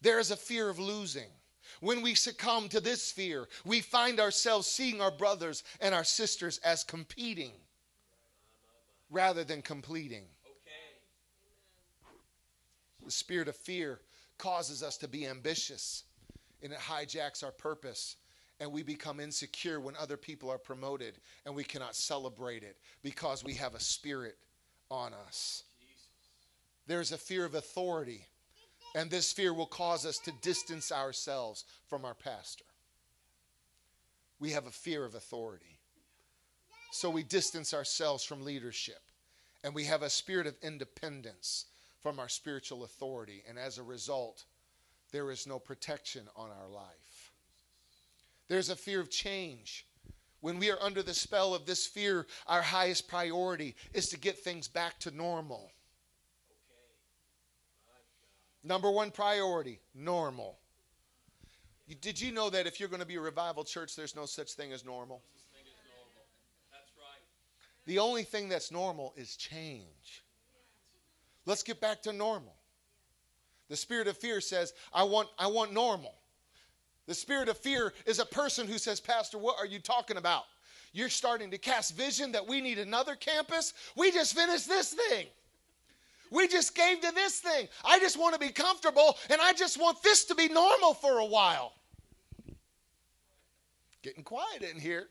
[0.00, 1.28] There is a fear of losing.
[1.80, 6.58] When we succumb to this fear, we find ourselves seeing our brothers and our sisters
[6.58, 7.52] as competing
[9.10, 10.24] rather than completing.
[13.04, 14.00] The spirit of fear
[14.38, 16.04] causes us to be ambitious
[16.62, 18.16] and it hijacks our purpose.
[18.60, 23.42] And we become insecure when other people are promoted and we cannot celebrate it because
[23.42, 24.36] we have a spirit
[24.90, 25.64] on us.
[26.86, 28.26] There's a fear of authority
[28.94, 32.64] and this fear will cause us to distance ourselves from our pastor.
[34.38, 35.78] We have a fear of authority.
[36.92, 39.00] So we distance ourselves from leadership.
[39.62, 41.66] And we have a spirit of independence
[42.00, 43.42] from our spiritual authority.
[43.48, 44.44] And as a result,
[45.12, 47.32] there is no protection on our life.
[48.48, 49.86] There's a fear of change.
[50.40, 54.38] When we are under the spell of this fear, our highest priority is to get
[54.38, 55.70] things back to normal.
[58.62, 60.58] Number one priority normal.
[62.00, 64.52] did you know that if you're going to be a revival church, there's no such
[64.52, 65.22] thing as normal?
[67.86, 70.22] The only thing that's normal is change.
[71.46, 72.54] Let's get back to normal.
[73.68, 76.14] The spirit of fear says, I want, I want normal.
[77.06, 80.44] The spirit of fear is a person who says, Pastor, what are you talking about?
[80.92, 83.72] You're starting to cast vision that we need another campus.
[83.96, 85.26] We just finished this thing.
[86.30, 87.68] We just gave to this thing.
[87.84, 91.18] I just want to be comfortable and I just want this to be normal for
[91.18, 91.72] a while.
[94.02, 95.08] Getting quiet in here.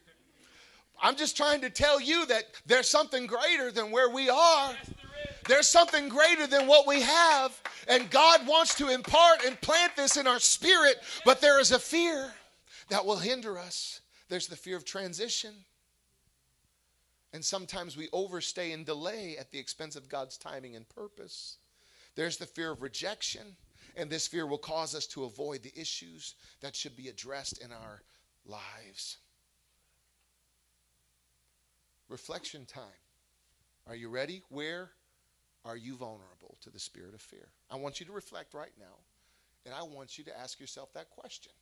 [1.02, 4.74] I'm just trying to tell you that there's something greater than where we are.
[5.48, 7.60] There's something greater than what we have.
[7.88, 11.80] And God wants to impart and plant this in our spirit, but there is a
[11.80, 12.34] fear
[12.90, 14.02] that will hinder us.
[14.30, 15.54] There's the fear of transition.
[17.34, 21.58] And sometimes we overstay and delay at the expense of God's timing and purpose.
[22.16, 23.56] There's the fear of rejection,
[23.96, 27.72] and this fear will cause us to avoid the issues that should be addressed in
[27.72, 28.02] our
[28.46, 29.18] lives.
[32.08, 32.84] Reflection time.
[33.88, 34.42] Are you ready?
[34.50, 34.90] Where
[35.64, 37.50] are you vulnerable to the spirit of fear?
[37.70, 38.98] I want you to reflect right now,
[39.66, 41.54] and I want you to ask yourself that question.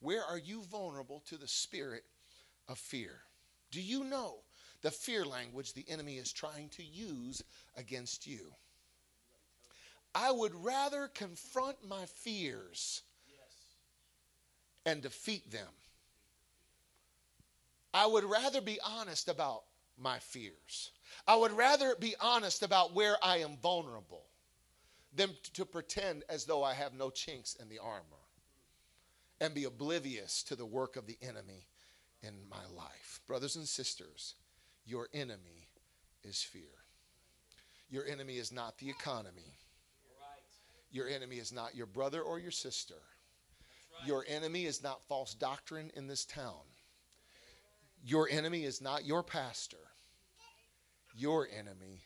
[0.00, 2.04] Where are you vulnerable to the spirit
[2.68, 3.22] of fear?
[3.70, 4.38] Do you know
[4.82, 7.42] the fear language the enemy is trying to use
[7.76, 8.52] against you?
[10.14, 13.02] I would rather confront my fears
[14.86, 15.68] and defeat them.
[17.92, 19.64] I would rather be honest about
[19.98, 20.90] my fears.
[21.26, 24.24] I would rather be honest about where I am vulnerable
[25.14, 28.02] than to pretend as though I have no chinks in the armor
[29.40, 31.66] and be oblivious to the work of the enemy
[32.22, 33.20] in my life.
[33.26, 34.34] Brothers and sisters,
[34.84, 35.68] your enemy
[36.24, 36.62] is fear.
[37.90, 39.54] Your enemy is not the economy.
[40.90, 42.94] Your enemy is not your brother or your sister.
[44.06, 46.62] Your enemy is not false doctrine in this town.
[48.04, 49.76] Your enemy is not your pastor.
[51.16, 52.02] Your enemy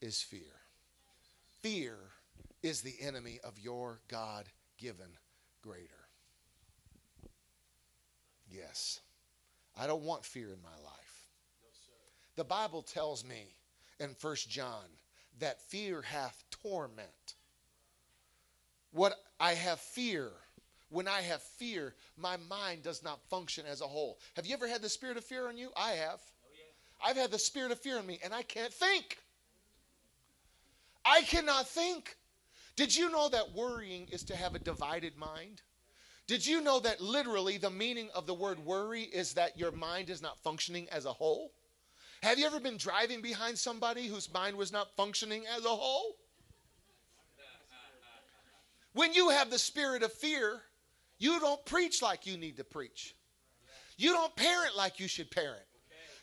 [0.00, 0.60] is fear.
[1.60, 1.96] Fear
[2.62, 4.46] is the enemy of your God
[4.78, 5.16] given
[5.62, 6.08] greater.
[8.50, 9.00] Yes.
[9.80, 11.26] I don't want fear in my life.
[12.36, 13.54] the Bible tells me
[13.98, 14.84] in First John
[15.38, 17.34] that fear hath torment.
[18.92, 20.32] What I have fear,
[20.90, 24.18] when I have fear, my mind does not function as a whole.
[24.36, 25.70] Have you ever had the spirit of fear on you?
[25.74, 26.20] I have.
[27.02, 29.16] I've had the spirit of fear in me, and I can't think.
[31.06, 32.16] I cannot think.
[32.76, 35.62] Did you know that worrying is to have a divided mind?
[36.30, 40.08] Did you know that literally the meaning of the word worry is that your mind
[40.10, 41.50] is not functioning as a whole?
[42.22, 46.14] Have you ever been driving behind somebody whose mind was not functioning as a whole?
[48.92, 50.62] When you have the spirit of fear,
[51.18, 53.16] you don't preach like you need to preach.
[53.96, 55.66] You don't parent like you should parent.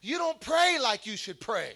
[0.02, 1.74] You don't pray like you should pray.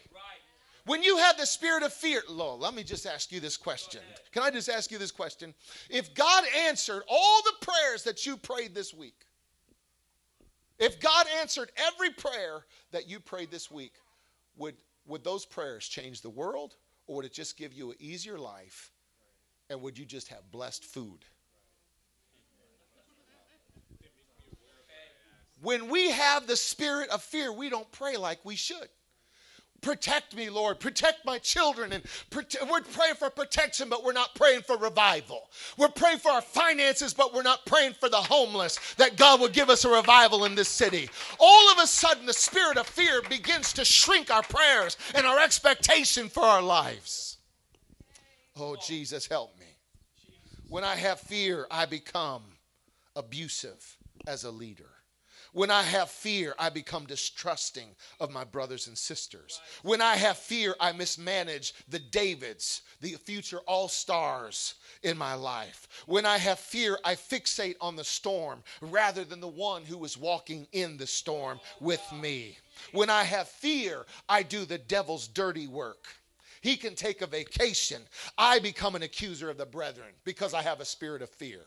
[0.92, 4.02] When you have the spirit of fear, Lord, let me just ask you this question.
[4.34, 5.54] Can I just ask you this question?
[5.90, 9.16] If God answered all the prayers that you prayed this week,
[10.80, 13.94] if God answered every prayer that you prayed this week,
[14.58, 14.76] would,
[15.06, 16.76] would those prayers change the world
[17.08, 18.92] or would it just give you an easier life
[19.70, 21.24] and would you just have blessed food?
[25.62, 28.90] When we have the spirit of fear, we don't pray like we should.
[29.82, 30.80] Protect me, Lord.
[30.80, 31.91] Protect my children.
[31.91, 35.50] And prote- we're praying for protection, but we're not praying for revival.
[35.76, 39.50] We're praying for our finances, but we're not praying for the homeless, that God will
[39.50, 41.10] give us a revival in this city.
[41.39, 45.39] All of a sudden, the spirit of fear begins to shrink our prayers and our
[45.39, 47.38] expectation for our lives.
[48.56, 49.65] Oh, Jesus, help me.
[50.70, 52.44] When I have fear, I become
[53.15, 54.89] abusive as a leader.
[55.54, 57.90] When I have fear, I become distrusting
[58.22, 59.60] of my brothers and sisters.
[59.84, 65.88] When I have fear, I mismanage the Davids, the future all stars in my life.
[66.06, 70.18] When I have fear, I fixate on the storm rather than the one who is
[70.18, 72.58] walking in the storm with me.
[72.94, 76.08] When I have fear, I do the devil's dirty work.
[76.62, 78.04] He can take a vacation.
[78.38, 81.62] I become an accuser of the brethren because I have a spirit of fear.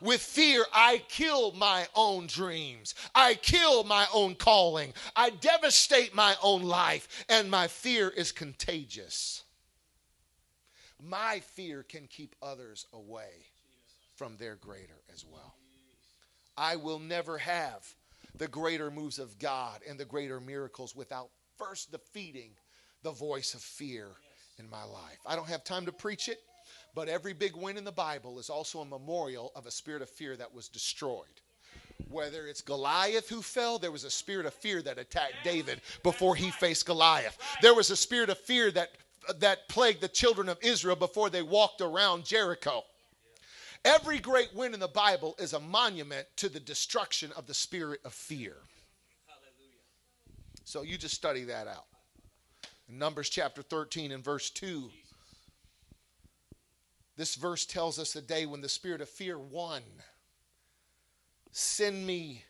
[0.00, 2.94] With fear, I kill my own dreams.
[3.14, 4.92] I kill my own calling.
[5.14, 9.42] I devastate my own life, and my fear is contagious.
[11.02, 13.30] My fear can keep others away
[14.16, 15.54] from their greater as well.
[16.56, 17.86] I will never have
[18.36, 21.28] the greater moves of God and the greater miracles without
[21.58, 22.52] first defeating
[23.02, 24.08] the voice of fear
[24.58, 25.18] in my life.
[25.26, 26.38] I don't have time to preach it.
[26.96, 30.08] But every big win in the Bible is also a memorial of a spirit of
[30.08, 31.26] fear that was destroyed.
[32.08, 36.34] Whether it's Goliath who fell, there was a spirit of fear that attacked David before
[36.34, 37.36] he faced Goliath.
[37.60, 38.92] There was a spirit of fear that
[39.40, 42.82] that plagued the children of Israel before they walked around Jericho.
[43.84, 48.00] Every great win in the Bible is a monument to the destruction of the spirit
[48.06, 48.56] of fear.
[49.26, 49.82] Hallelujah.
[50.64, 51.86] So you just study that out.
[52.88, 54.90] In Numbers chapter 13 and verse 2
[57.16, 59.82] this verse tells us the day when the spirit of fear won.
[61.50, 62.44] Send me,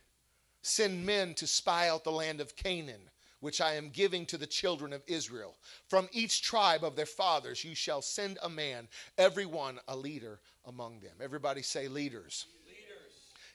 [0.63, 4.47] send men to spy out the land of Canaan, which I am giving to the
[4.47, 5.55] children of Israel.
[5.89, 10.41] From each tribe of their fathers you shall send a man, every one a leader
[10.65, 11.15] among them.
[11.23, 12.47] Everybody say leaders.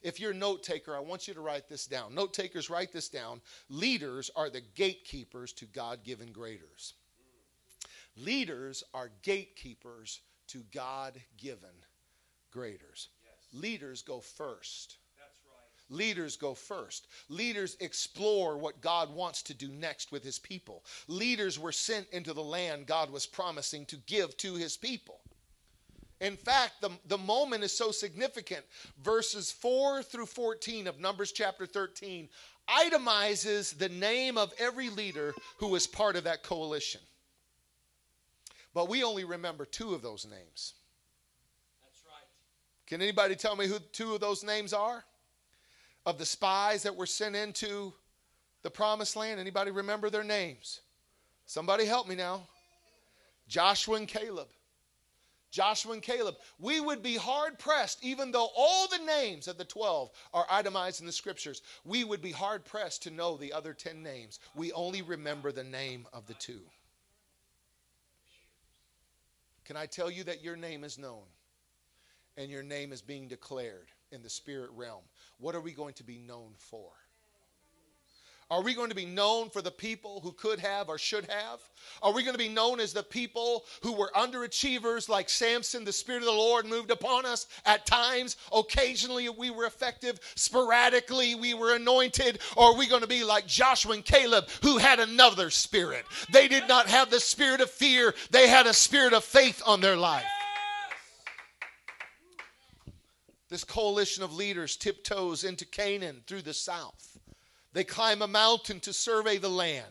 [0.02, 2.16] If you're a note taker, I want you to write this down.
[2.16, 3.40] Note takers, write this down.
[3.70, 6.96] Leaders are the gatekeepers to God given graders.
[8.18, 8.26] Mm.
[8.26, 10.22] Leaders are gatekeepers
[10.52, 11.70] to God given
[12.52, 13.10] graders.
[13.24, 13.62] Yes.
[13.62, 14.98] Leaders go first.
[15.18, 15.98] Right.
[15.98, 17.08] Leaders go first.
[17.30, 20.84] Leaders explore what God wants to do next with his people.
[21.08, 25.20] Leaders were sent into the land God was promising to give to his people.
[26.20, 28.64] In fact, the, the moment is so significant.
[29.04, 32.30] Verses 4 through 14 of Numbers chapter 13
[32.70, 37.02] itemizes the name of every leader who was part of that coalition.
[38.74, 40.74] But we only remember two of those names.
[41.84, 42.28] That's right.
[42.88, 45.04] Can anybody tell me who two of those names are?
[46.06, 47.94] Of the spies that were sent into
[48.64, 49.40] the promised land?
[49.40, 50.82] Anybody remember their names?
[51.46, 52.48] Somebody help me now.
[53.48, 54.48] Joshua and Caleb.
[55.52, 56.38] Joshua and Caleb.
[56.60, 61.02] We would be hard pressed, even though all the names of the 12 are itemized
[61.02, 64.40] in the scriptures, we would be hard pressed to know the other 10 names.
[64.56, 66.62] We only remember the name of the two.
[69.72, 71.24] Can I tell you that your name is known
[72.36, 75.04] and your name is being declared in the spirit realm?
[75.38, 76.92] What are we going to be known for?
[78.52, 81.62] Are we going to be known for the people who could have or should have?
[82.04, 85.86] Are we going to be known as the people who were underachievers like Samson?
[85.86, 88.36] The Spirit of the Lord moved upon us at times.
[88.52, 90.20] Occasionally we were effective.
[90.36, 92.40] Sporadically we were anointed.
[92.58, 96.04] Or are we going to be like Joshua and Caleb who had another spirit?
[96.34, 99.80] They did not have the spirit of fear, they had a spirit of faith on
[99.80, 100.26] their life.
[103.48, 107.18] This coalition of leaders tiptoes into Canaan through the south.
[107.74, 109.86] They climb a mountain to survey the land.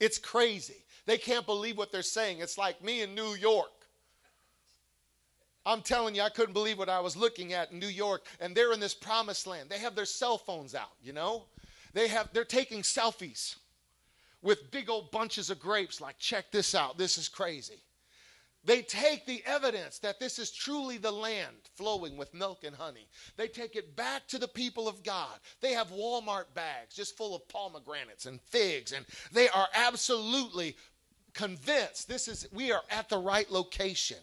[0.00, 0.84] It's crazy.
[1.06, 2.40] They can't believe what they're saying.
[2.40, 3.70] It's like me in New York.
[5.64, 8.54] I'm telling you, I couldn't believe what I was looking at in New York, and
[8.54, 9.68] they're in this promised land.
[9.68, 11.46] They have their cell phones out, you know?
[11.92, 13.56] They have they're taking selfies
[14.42, 16.98] with big old bunches of grapes, like, check this out.
[16.98, 17.82] This is crazy.
[18.66, 23.06] They take the evidence that this is truly the land flowing with milk and honey.
[23.36, 25.38] They take it back to the people of God.
[25.60, 30.76] They have Walmart bags just full of pomegranates and figs, and they are absolutely
[31.32, 34.18] convinced this is we are at the right location.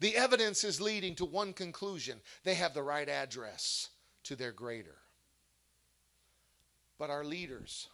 [0.00, 2.20] The evidence is leading to one conclusion.
[2.42, 3.88] They have the right address
[4.24, 4.96] to their greater.
[6.98, 7.88] But our leaders,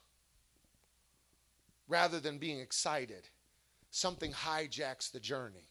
[1.87, 3.28] rather than being excited,
[3.91, 5.68] something hijacks the journey.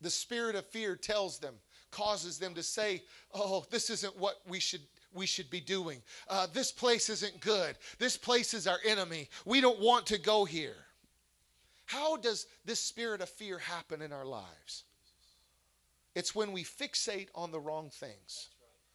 [0.00, 1.54] The spirit of fear tells them,
[1.90, 6.02] causes them to say, "Oh, this isn't what we should we should be doing.
[6.28, 7.78] Uh, this place isn't good.
[7.98, 9.28] This place is our enemy.
[9.44, 10.86] We don't want to go here."
[11.86, 14.84] How does this spirit of fear happen in our lives?
[16.14, 18.48] It's when we fixate on the wrong things.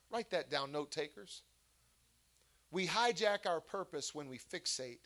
[0.10, 1.44] Write that down, note takers.
[2.72, 5.00] We hijack our purpose when we fixate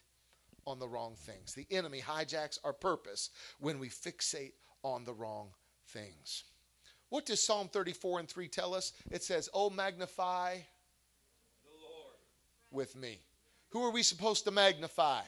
[0.65, 1.53] on the wrong things.
[1.53, 4.53] The enemy hijacks our purpose when we fixate
[4.83, 5.49] on the wrong
[5.87, 6.43] things.
[7.09, 8.93] What does Psalm 34 and 3 tell us?
[9.11, 10.57] It says, Oh, magnify
[12.71, 13.19] with me.
[13.69, 15.21] Who are we supposed to magnify?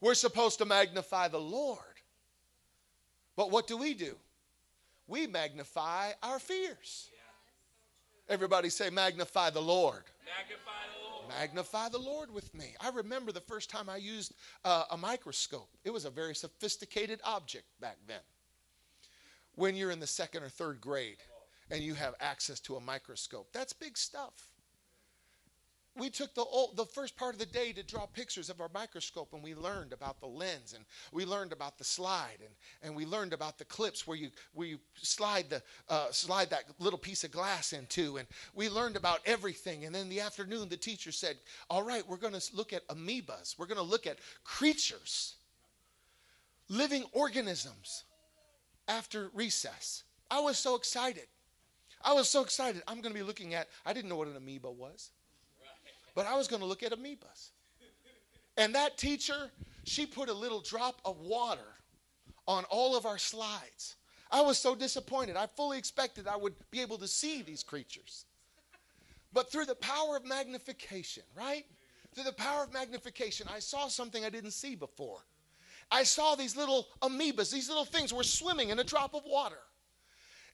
[0.00, 1.80] We're supposed to magnify the Lord.
[3.36, 4.14] But what do we do?
[5.06, 7.10] We magnify our fears.
[8.28, 10.02] Everybody say, magnify the Lord.
[10.26, 10.84] Magnify
[11.28, 12.74] magnify the Lord with me.
[12.80, 15.70] I remember the first time I used uh, a microscope.
[15.84, 18.20] It was a very sophisticated object back then.
[19.54, 21.18] When you're in the second or third grade
[21.70, 24.57] and you have access to a microscope, that's big stuff
[25.98, 26.44] we took the,
[26.74, 29.92] the first part of the day to draw pictures of our microscope and we learned
[29.92, 33.64] about the lens and we learned about the slide and, and we learned about the
[33.64, 38.16] clips where you, where you slide, the, uh, slide that little piece of glass into
[38.16, 39.84] and we learned about everything.
[39.84, 41.36] And then the afternoon the teacher said
[41.68, 43.58] all right we're going to look at amoebas.
[43.58, 45.34] We're going to look at creatures
[46.68, 48.04] living organisms
[48.86, 50.04] after recess.
[50.30, 51.26] I was so excited.
[52.02, 52.82] I was so excited.
[52.86, 55.10] I'm going to be looking at i didn't know what an amoeba was
[56.18, 57.50] but I was going to look at amoebas.
[58.56, 59.52] And that teacher,
[59.84, 61.76] she put a little drop of water
[62.48, 63.94] on all of our slides.
[64.28, 65.36] I was so disappointed.
[65.36, 68.24] I fully expected I would be able to see these creatures.
[69.32, 71.64] But through the power of magnification, right?
[72.16, 75.20] Through the power of magnification, I saw something I didn't see before.
[75.88, 79.60] I saw these little amoebas, these little things were swimming in a drop of water.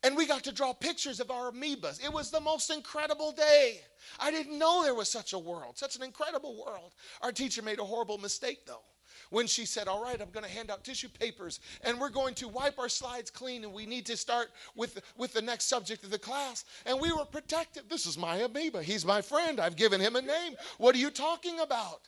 [0.05, 2.05] And we got to draw pictures of our amoebas.
[2.05, 3.81] It was the most incredible day.
[4.21, 6.93] I didn't know there was such a world, such an incredible world.
[7.23, 8.83] Our teacher made a horrible mistake, though,
[9.31, 12.35] when she said, All right, I'm going to hand out tissue papers and we're going
[12.35, 16.05] to wipe our slides clean and we need to start with, with the next subject
[16.05, 16.67] of the class.
[16.85, 17.85] And we were protected.
[17.89, 18.83] This is my amoeba.
[18.83, 19.59] He's my friend.
[19.59, 20.55] I've given him a name.
[20.77, 22.03] What are you talking about?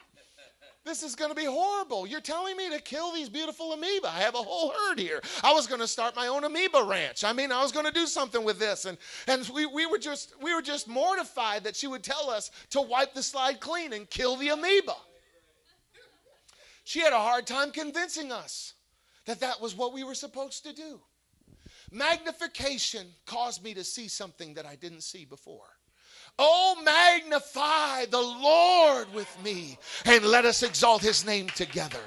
[0.87, 2.07] This is going to be horrible.
[2.07, 4.07] You're telling me to kill these beautiful amoeba.
[4.07, 5.20] I have a whole herd here.
[5.43, 7.24] I was going to start my own amoeba ranch.
[7.24, 8.84] I mean, I was going to do something with this.
[8.84, 12.53] And, and we, we, were just, we were just mortified that she would tell us
[12.70, 14.95] to wipe the slide clean and kill the amoeba.
[16.84, 18.74] She had a hard time convincing us
[19.24, 21.01] that that was what we were supposed to do.
[21.91, 25.75] Magnification caused me to see something that I didn't see before.
[26.39, 32.01] Oh, magnify the Lord with me and let us exalt his name together.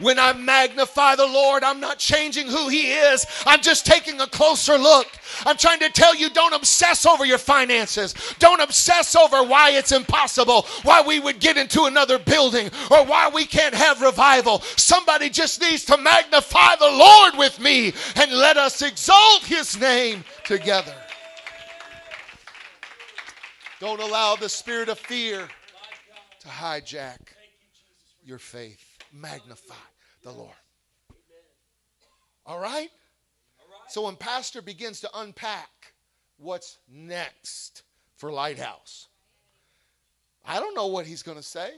[0.00, 3.26] When I magnify the Lord, I'm not changing who He is.
[3.46, 5.06] I'm just taking a closer look.
[5.46, 8.14] I'm trying to tell you don't obsess over your finances.
[8.40, 13.28] Don't obsess over why it's impossible, why we would get into another building, or why
[13.28, 14.62] we can't have revival.
[14.76, 20.24] Somebody just needs to magnify the Lord with me and let us exalt His name
[20.44, 20.94] together.
[23.80, 25.48] Don't allow the spirit of fear
[26.40, 27.18] to hijack
[28.24, 28.98] your faith.
[29.12, 29.74] Magnify
[30.22, 30.54] the Lord.
[32.46, 32.90] All right?
[33.88, 35.94] So when Pastor begins to unpack
[36.36, 37.82] what's next
[38.16, 39.08] for Lighthouse,
[40.44, 41.70] I don't know what he's going to say.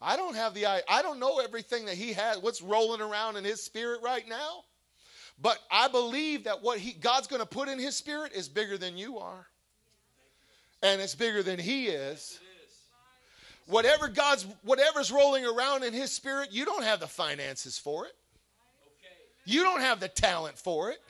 [0.00, 3.44] I don't have the I don't know everything that he has what's rolling around in
[3.44, 4.64] his spirit right now.
[5.40, 8.76] But I believe that what he God's going to put in his spirit is bigger
[8.76, 9.46] than you are.
[10.82, 12.40] And it's bigger than he is.
[13.66, 18.12] Whatever God's whatever's rolling around in his spirit, you don't have the finances for it.
[19.44, 21.00] You don't have the talent for it.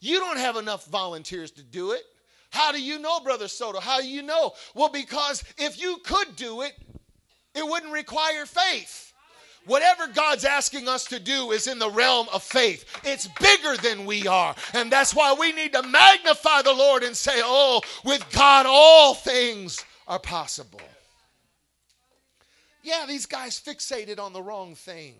[0.00, 2.02] You don't have enough volunteers to do it.
[2.50, 3.80] How do you know, Brother Soto?
[3.80, 4.52] How do you know?
[4.74, 6.72] Well, because if you could do it,
[7.54, 9.09] it wouldn't require faith.
[9.66, 12.84] Whatever God's asking us to do is in the realm of faith.
[13.04, 14.54] It's bigger than we are.
[14.74, 19.14] And that's why we need to magnify the Lord and say, Oh, with God, all
[19.14, 20.80] things are possible.
[22.82, 25.14] Yeah, these guys fixated on the wrong thing.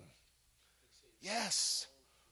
[1.21, 1.87] Yes.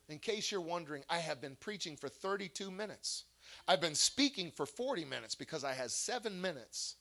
[0.10, 3.26] In case you're wondering, I have been preaching for 32 minutes.
[3.68, 6.96] I've been speaking for 40 minutes because I had seven minutes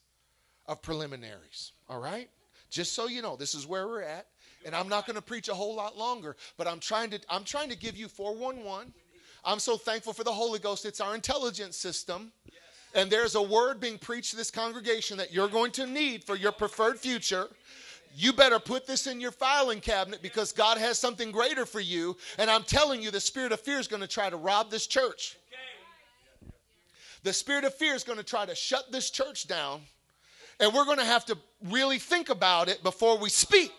[0.67, 1.71] of preliminaries.
[1.89, 2.29] All right?
[2.69, 4.27] Just so you know, this is where we're at.
[4.65, 7.43] And I'm not going to preach a whole lot longer, but I'm trying to I'm
[7.43, 8.93] trying to give you 411.
[9.45, 10.85] I'm so thankful for the Holy Ghost.
[10.85, 12.31] It's our intelligence system.
[12.95, 16.35] And there's a word being preached to this congregation that you're going to need for
[16.35, 17.47] your preferred future.
[18.15, 22.17] You better put this in your filing cabinet because God has something greater for you.
[22.39, 24.87] And I'm telling you, the spirit of fear is going to try to rob this
[24.87, 25.37] church.
[27.23, 29.81] The spirit of fear is going to try to shut this church down.
[30.59, 31.37] And we're going to have to
[31.69, 33.71] really think about it before we speak.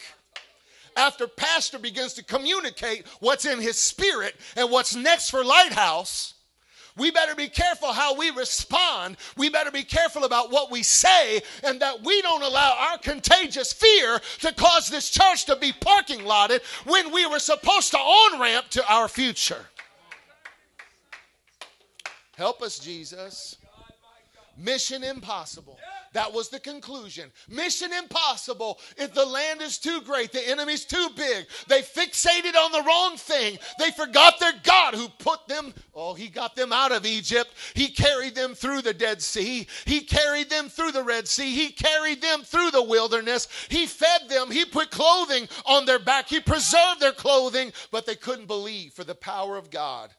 [0.97, 6.35] After Pastor begins to communicate what's in his spirit and what's next for Lighthouse,
[6.97, 9.17] we better be careful how we respond.
[9.37, 13.73] We better be careful about what we say, and that we don't allow our contagious
[13.73, 18.41] fear to cause this church to be parking lotted when we were supposed to on
[18.41, 19.67] ramp to our future.
[22.37, 23.57] Help us, Jesus.
[24.57, 25.79] Mission impossible.
[26.13, 27.31] That was the conclusion.
[27.49, 28.81] Mission impossible.
[28.97, 31.47] If the land is too great, the enemy's too big.
[31.69, 33.59] They fixated on the wrong thing.
[33.79, 37.51] They forgot their God who put them, oh, he got them out of Egypt.
[37.75, 39.69] He carried them through the Dead Sea.
[39.85, 41.55] He carried them through the Red Sea.
[41.55, 43.47] He carried them through the wilderness.
[43.69, 44.51] He fed them.
[44.51, 46.29] He put clothing on their back.
[46.29, 50.11] He preserved their clothing, but they couldn't believe for the power of God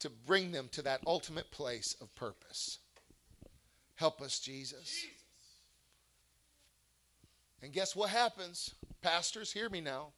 [0.00, 2.78] to bring them to that ultimate place of purpose.
[3.94, 5.06] Help us, Jesus.
[7.62, 8.74] And guess what happens?
[9.02, 10.08] Pastors, hear me now.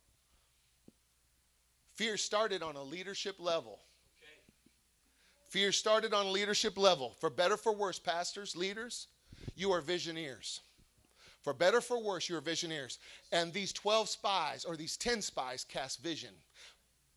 [1.95, 3.79] Fear started on a leadership level.
[5.49, 7.15] Fear started on a leadership level.
[7.19, 9.09] For better, for worse, pastors, leaders,
[9.57, 10.61] you are visioneers.
[11.43, 12.99] For better, for worse, you are visioneers.
[13.33, 16.35] And these 12 spies or these 10 spies cast vision.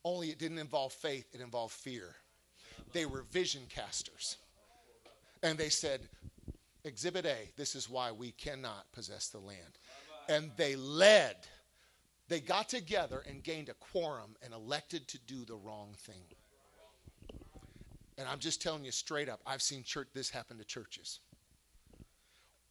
[0.04, 2.16] Only it didn't involve faith, it involved fear.
[2.92, 4.38] They were vision casters.
[5.44, 6.02] And they said,
[6.86, 9.78] Exhibit A, this is why we cannot possess the land
[10.30, 11.36] and they led.
[12.30, 16.24] They got together and gained a quorum and elected to do the wrong thing.
[18.18, 21.20] And I'm just telling you straight up, I've seen church this happen to churches.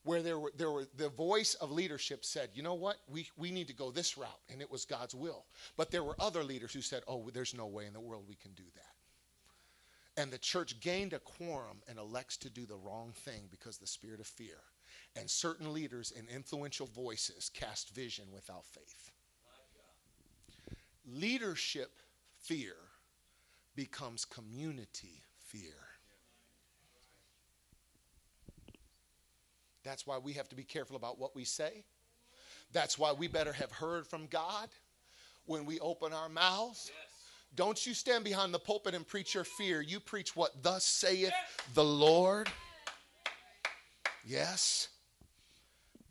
[0.05, 3.53] Where there were, there were the voice of leadership said, you know what, we, we
[3.53, 5.45] need to go this route, and it was God's will.
[5.77, 8.35] But there were other leaders who said, oh, there's no way in the world we
[8.35, 10.21] can do that.
[10.21, 13.87] And the church gained a quorum and elects to do the wrong thing because the
[13.87, 14.59] spirit of fear
[15.17, 19.11] and certain leaders and influential voices cast vision without faith.
[21.07, 21.99] Leadership
[22.39, 22.75] fear
[23.75, 25.75] becomes community fear.
[29.85, 31.85] That's why we have to be careful about what we say.
[32.73, 34.69] That's why we better have heard from God
[35.47, 36.91] when we open our mouths.
[36.91, 37.11] Yes.
[37.55, 39.83] Don't you stand behind the pulpit and preach your fear.
[39.83, 41.35] You preach what thus saith yes.
[41.75, 42.49] the Lord.
[44.25, 44.89] Yes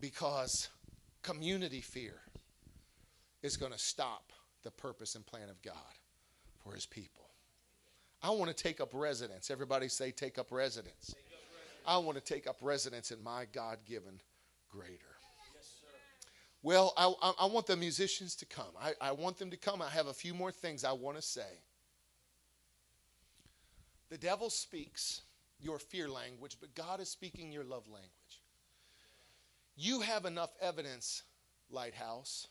[0.01, 0.69] because
[1.21, 2.15] community fear
[3.43, 4.33] is going to stop
[4.63, 5.73] the purpose and plan of God
[6.63, 7.29] for his people.
[8.21, 9.49] I want to take up residence.
[9.49, 11.07] Everybody say, take up residence.
[11.07, 11.87] Take up residence.
[11.87, 14.19] I want to take up residence in my God given
[14.69, 15.05] greater.
[16.63, 18.69] Well, I, I, I, want the musicians to come.
[18.79, 19.81] I, I want them to come.
[19.81, 21.59] I have a few more things I want to say.
[24.09, 25.21] The devil speaks
[25.59, 28.11] your fear language, but God is speaking your love language.
[29.83, 31.23] You have enough evidence,
[31.71, 32.49] Lighthouse,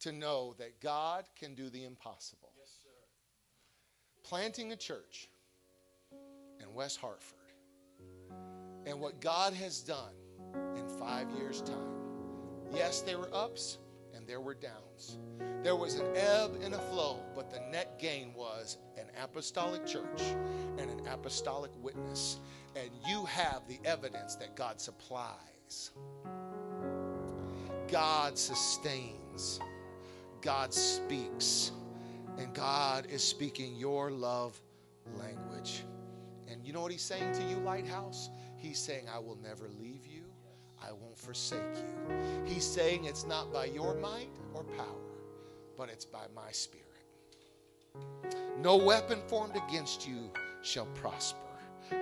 [0.00, 2.52] to know that God can do the impossible.
[2.58, 2.88] Yes, sir.
[4.26, 5.28] Planting a church
[6.58, 7.52] in West Hartford
[8.86, 10.14] and what God has done
[10.74, 12.00] in five years' time.
[12.72, 13.76] Yes, there were ups
[14.14, 15.18] and there were downs.
[15.62, 20.22] There was an ebb and a flow, but the net gain was an apostolic church
[20.78, 22.40] and an apostolic witness.
[22.74, 25.55] And you have the evidence that God supplies
[27.88, 29.60] God sustains,
[30.40, 31.72] God speaks,
[32.38, 34.60] and God is speaking your love
[35.18, 35.84] language.
[36.48, 38.30] And you know what He's saying to you, Lighthouse?
[38.56, 40.24] He's saying, I will never leave you,
[40.82, 42.16] I won't forsake you.
[42.44, 44.86] He's saying, It's not by your might or power,
[45.76, 46.86] but it's by my spirit.
[48.60, 50.30] No weapon formed against you
[50.62, 51.45] shall prosper.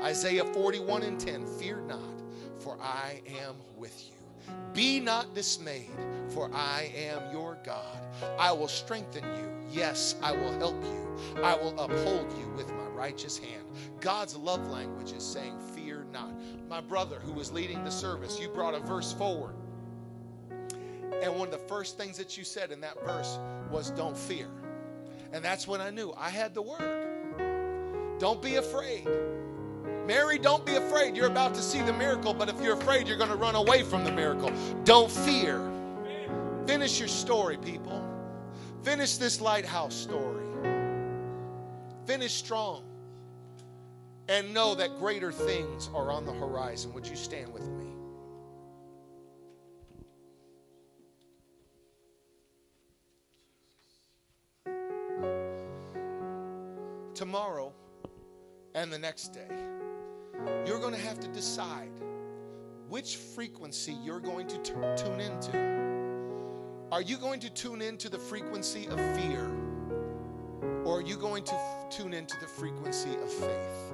[0.02, 2.00] Isaiah 41 and 10 Fear not,
[2.58, 4.14] for I am with you.
[4.72, 5.90] Be not dismayed,
[6.28, 7.98] for I am your God.
[8.38, 9.48] I will strengthen you.
[9.70, 11.42] Yes, I will help you.
[11.42, 13.64] I will uphold you with my righteous hand.
[14.00, 16.30] God's love language is saying, Fear not.
[16.68, 19.54] My brother who was leading the service, you brought a verse forward.
[21.22, 23.38] And one of the first things that you said in that verse
[23.70, 24.48] was, Don't fear.
[25.32, 28.18] And that's when I knew I had the word.
[28.18, 29.08] Don't be afraid.
[30.06, 31.16] Mary, don't be afraid.
[31.16, 33.82] You're about to see the miracle, but if you're afraid, you're going to run away
[33.82, 34.52] from the miracle.
[34.84, 35.60] Don't fear.
[36.66, 38.02] Finish your story, people.
[38.82, 40.44] Finish this lighthouse story.
[42.06, 42.84] Finish strong.
[44.28, 46.92] And know that greater things are on the horizon.
[46.92, 47.84] Would you stand with me?
[57.14, 57.72] Tomorrow
[58.74, 59.48] and the next day
[60.66, 61.90] you're going to have to decide
[62.88, 65.74] which frequency you're going to t- tune into.
[66.92, 69.50] Are you going to tune into the frequency of fear?
[70.84, 73.92] Or are you going to f- tune into the frequency of faith?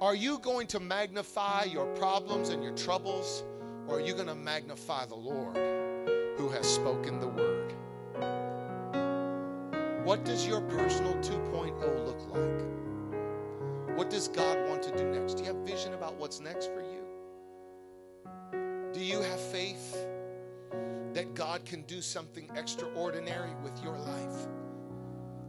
[0.00, 3.44] Are you going to magnify your problems and your troubles?
[3.86, 5.56] Or are you going to magnify the Lord
[6.36, 7.74] who has spoken the word?
[10.04, 12.81] What does your personal 2.0 look like?
[13.96, 15.34] What does God want to do next?
[15.34, 17.02] Do you have vision about what's next for you?
[18.92, 20.06] Do you have faith
[21.12, 24.48] that God can do something extraordinary with your life?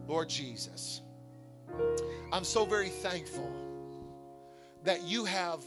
[0.07, 1.01] Lord Jesus,
[2.31, 3.51] I'm so very thankful
[4.83, 5.63] that you have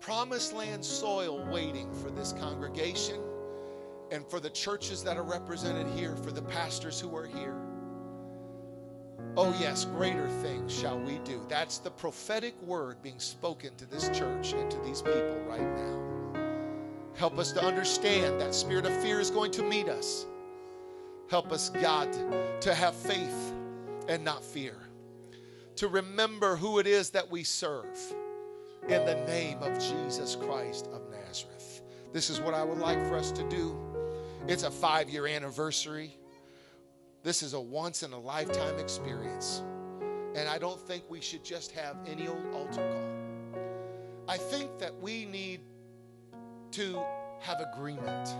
[0.00, 3.20] promised land soil waiting for this congregation
[4.10, 7.56] and for the churches that are represented here, for the pastors who are here.
[9.34, 11.40] Oh, yes, greater things shall we do.
[11.48, 16.02] That's the prophetic word being spoken to this church and to these people right now.
[17.14, 20.26] Help us to understand that spirit of fear is going to meet us.
[21.30, 22.12] Help us, God,
[22.60, 23.54] to have faith
[24.06, 24.76] and not fear,
[25.76, 27.98] to remember who it is that we serve
[28.82, 31.80] in the name of Jesus Christ of Nazareth.
[32.12, 33.78] This is what I would like for us to do.
[34.46, 36.18] It's a five year anniversary.
[37.22, 39.62] This is a once in a lifetime experience.
[40.34, 43.54] And I don't think we should just have any old altar call.
[44.28, 45.60] I think that we need
[46.72, 47.00] to
[47.38, 48.34] have agreement.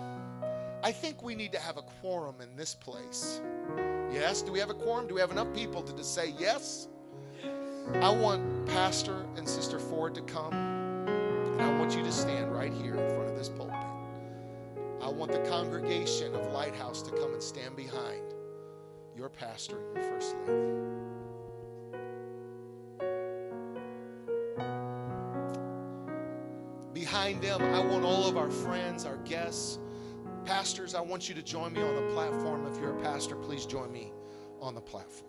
[0.83, 3.41] I think we need to have a quorum in this place.
[4.11, 4.43] Yes?
[4.43, 5.07] Do we have a quorum?
[5.07, 6.89] Do we have enough people to just say yes?
[8.01, 12.73] I want Pastor and Sister Ford to come, and I want you to stand right
[12.73, 13.77] here in front of this pulpit.
[15.01, 18.32] I want the congregation of Lighthouse to come and stand behind
[19.17, 20.73] your pastor and your first lady.
[26.93, 29.79] Behind them, I want all of our friends, our guests,
[30.45, 30.95] pastors.
[30.95, 32.67] I want you to join me on the platform.
[32.67, 34.13] If you're a pastor, please join me
[34.61, 35.29] on the platform.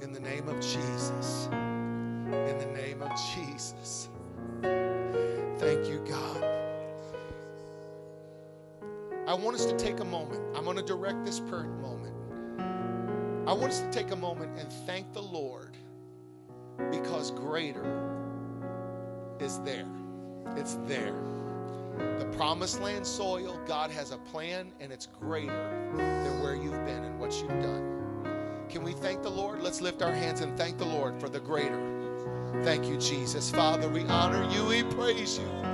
[0.00, 1.48] In the name of Jesus.
[1.50, 4.10] In the name of Jesus.
[9.26, 10.40] I want us to take a moment.
[10.56, 12.12] I'm going to direct this prayer moment.
[13.46, 15.76] I want us to take a moment and thank the Lord
[16.90, 17.84] because greater
[19.38, 19.86] is there.
[20.56, 21.14] It's there.
[22.18, 27.04] The promised land soil, God has a plan and it's greater than where you've been
[27.04, 28.66] and what you've done.
[28.68, 29.62] Can we thank the Lord?
[29.62, 31.80] Let's lift our hands and thank the Lord for the greater.
[32.64, 33.50] Thank you, Jesus.
[33.50, 35.71] Father, we honor you, we praise you.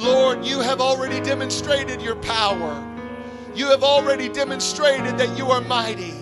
[0.00, 2.82] Lord, you have already demonstrated your power.
[3.54, 6.14] You have already demonstrated that you are mighty.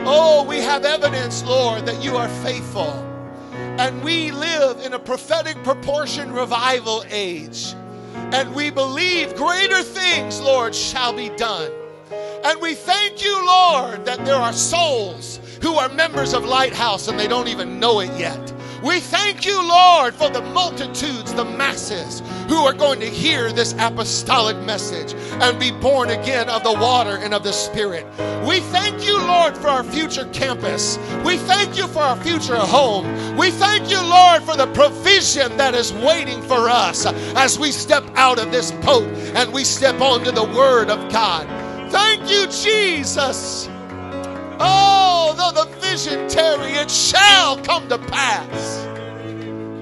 [0.00, 2.90] Oh, we have evidence, Lord, that you are faithful.
[3.78, 7.74] And we live in a prophetic proportion revival age.
[8.32, 11.70] And we believe greater things, Lord, shall be done.
[12.10, 17.20] And we thank you, Lord, that there are souls who are members of Lighthouse and
[17.20, 18.52] they don't even know it yet.
[18.82, 23.74] We thank you, Lord, for the multitudes, the masses who are going to hear this
[23.78, 28.06] apostolic message and be born again of the water and of the Spirit.
[28.46, 30.98] We thank you, Lord, for our future campus.
[31.24, 33.36] We thank you for our future home.
[33.36, 38.04] We thank you, Lord, for the provision that is waiting for us as we step
[38.14, 41.46] out of this boat and we step onto the Word of God.
[41.90, 43.68] Thank you, Jesus.
[44.58, 48.86] Oh, though the vision tarry, it shall come to pass.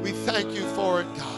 [0.03, 1.34] We thank you for it, God.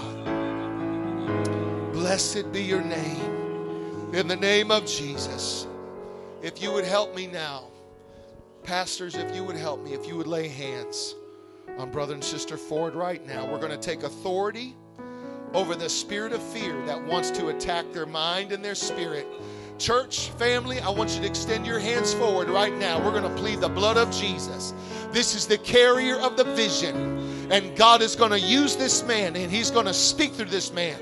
[2.06, 4.14] Blessed be your name.
[4.14, 5.66] In the name of Jesus.
[6.40, 7.64] If you would help me now,
[8.62, 11.16] pastors, if you would help me, if you would lay hands
[11.76, 14.76] on brother and sister Ford right now, we're going to take authority
[15.52, 19.26] over the spirit of fear that wants to attack their mind and their spirit.
[19.76, 23.04] Church, family, I want you to extend your hands forward right now.
[23.04, 24.74] We're going to plead the blood of Jesus.
[25.10, 27.50] This is the carrier of the vision.
[27.50, 30.72] And God is going to use this man and he's going to speak through this
[30.72, 31.00] man.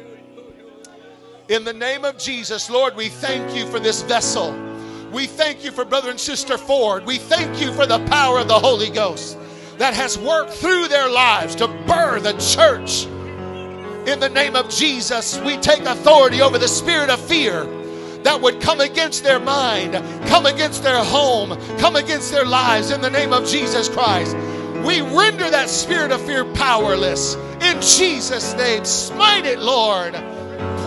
[1.47, 4.59] In the name of Jesus, Lord, we thank you for this vessel.
[5.13, 7.05] We thank you for brother and sister Ford.
[7.05, 9.37] We thank you for the power of the Holy Ghost
[9.77, 13.05] that has worked through their lives to birth a church.
[14.09, 17.65] In the name of Jesus, we take authority over the spirit of fear
[18.23, 19.93] that would come against their mind,
[20.27, 24.35] come against their home, come against their lives in the name of Jesus Christ.
[24.87, 28.87] We render that spirit of fear powerless in Jesus' name.
[28.87, 30.15] Smite it, Lord.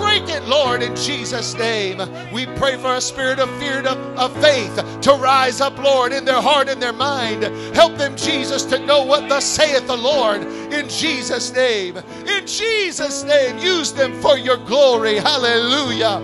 [0.08, 1.98] Break it, Lord, in Jesus' name.
[2.32, 6.24] We pray for a spirit of fear, of, of faith to rise up, Lord, in
[6.24, 7.44] their heart and their mind.
[7.76, 11.98] Help them, Jesus, to know what thus saith the Lord in Jesus' name.
[12.26, 15.18] In Jesus' name, use them for your glory.
[15.18, 16.22] Hallelujah.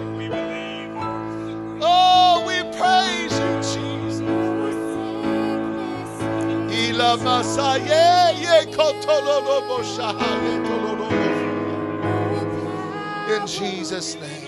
[1.82, 4.04] Oh, we praise you, Jesus.
[13.34, 14.43] In Jesus' name.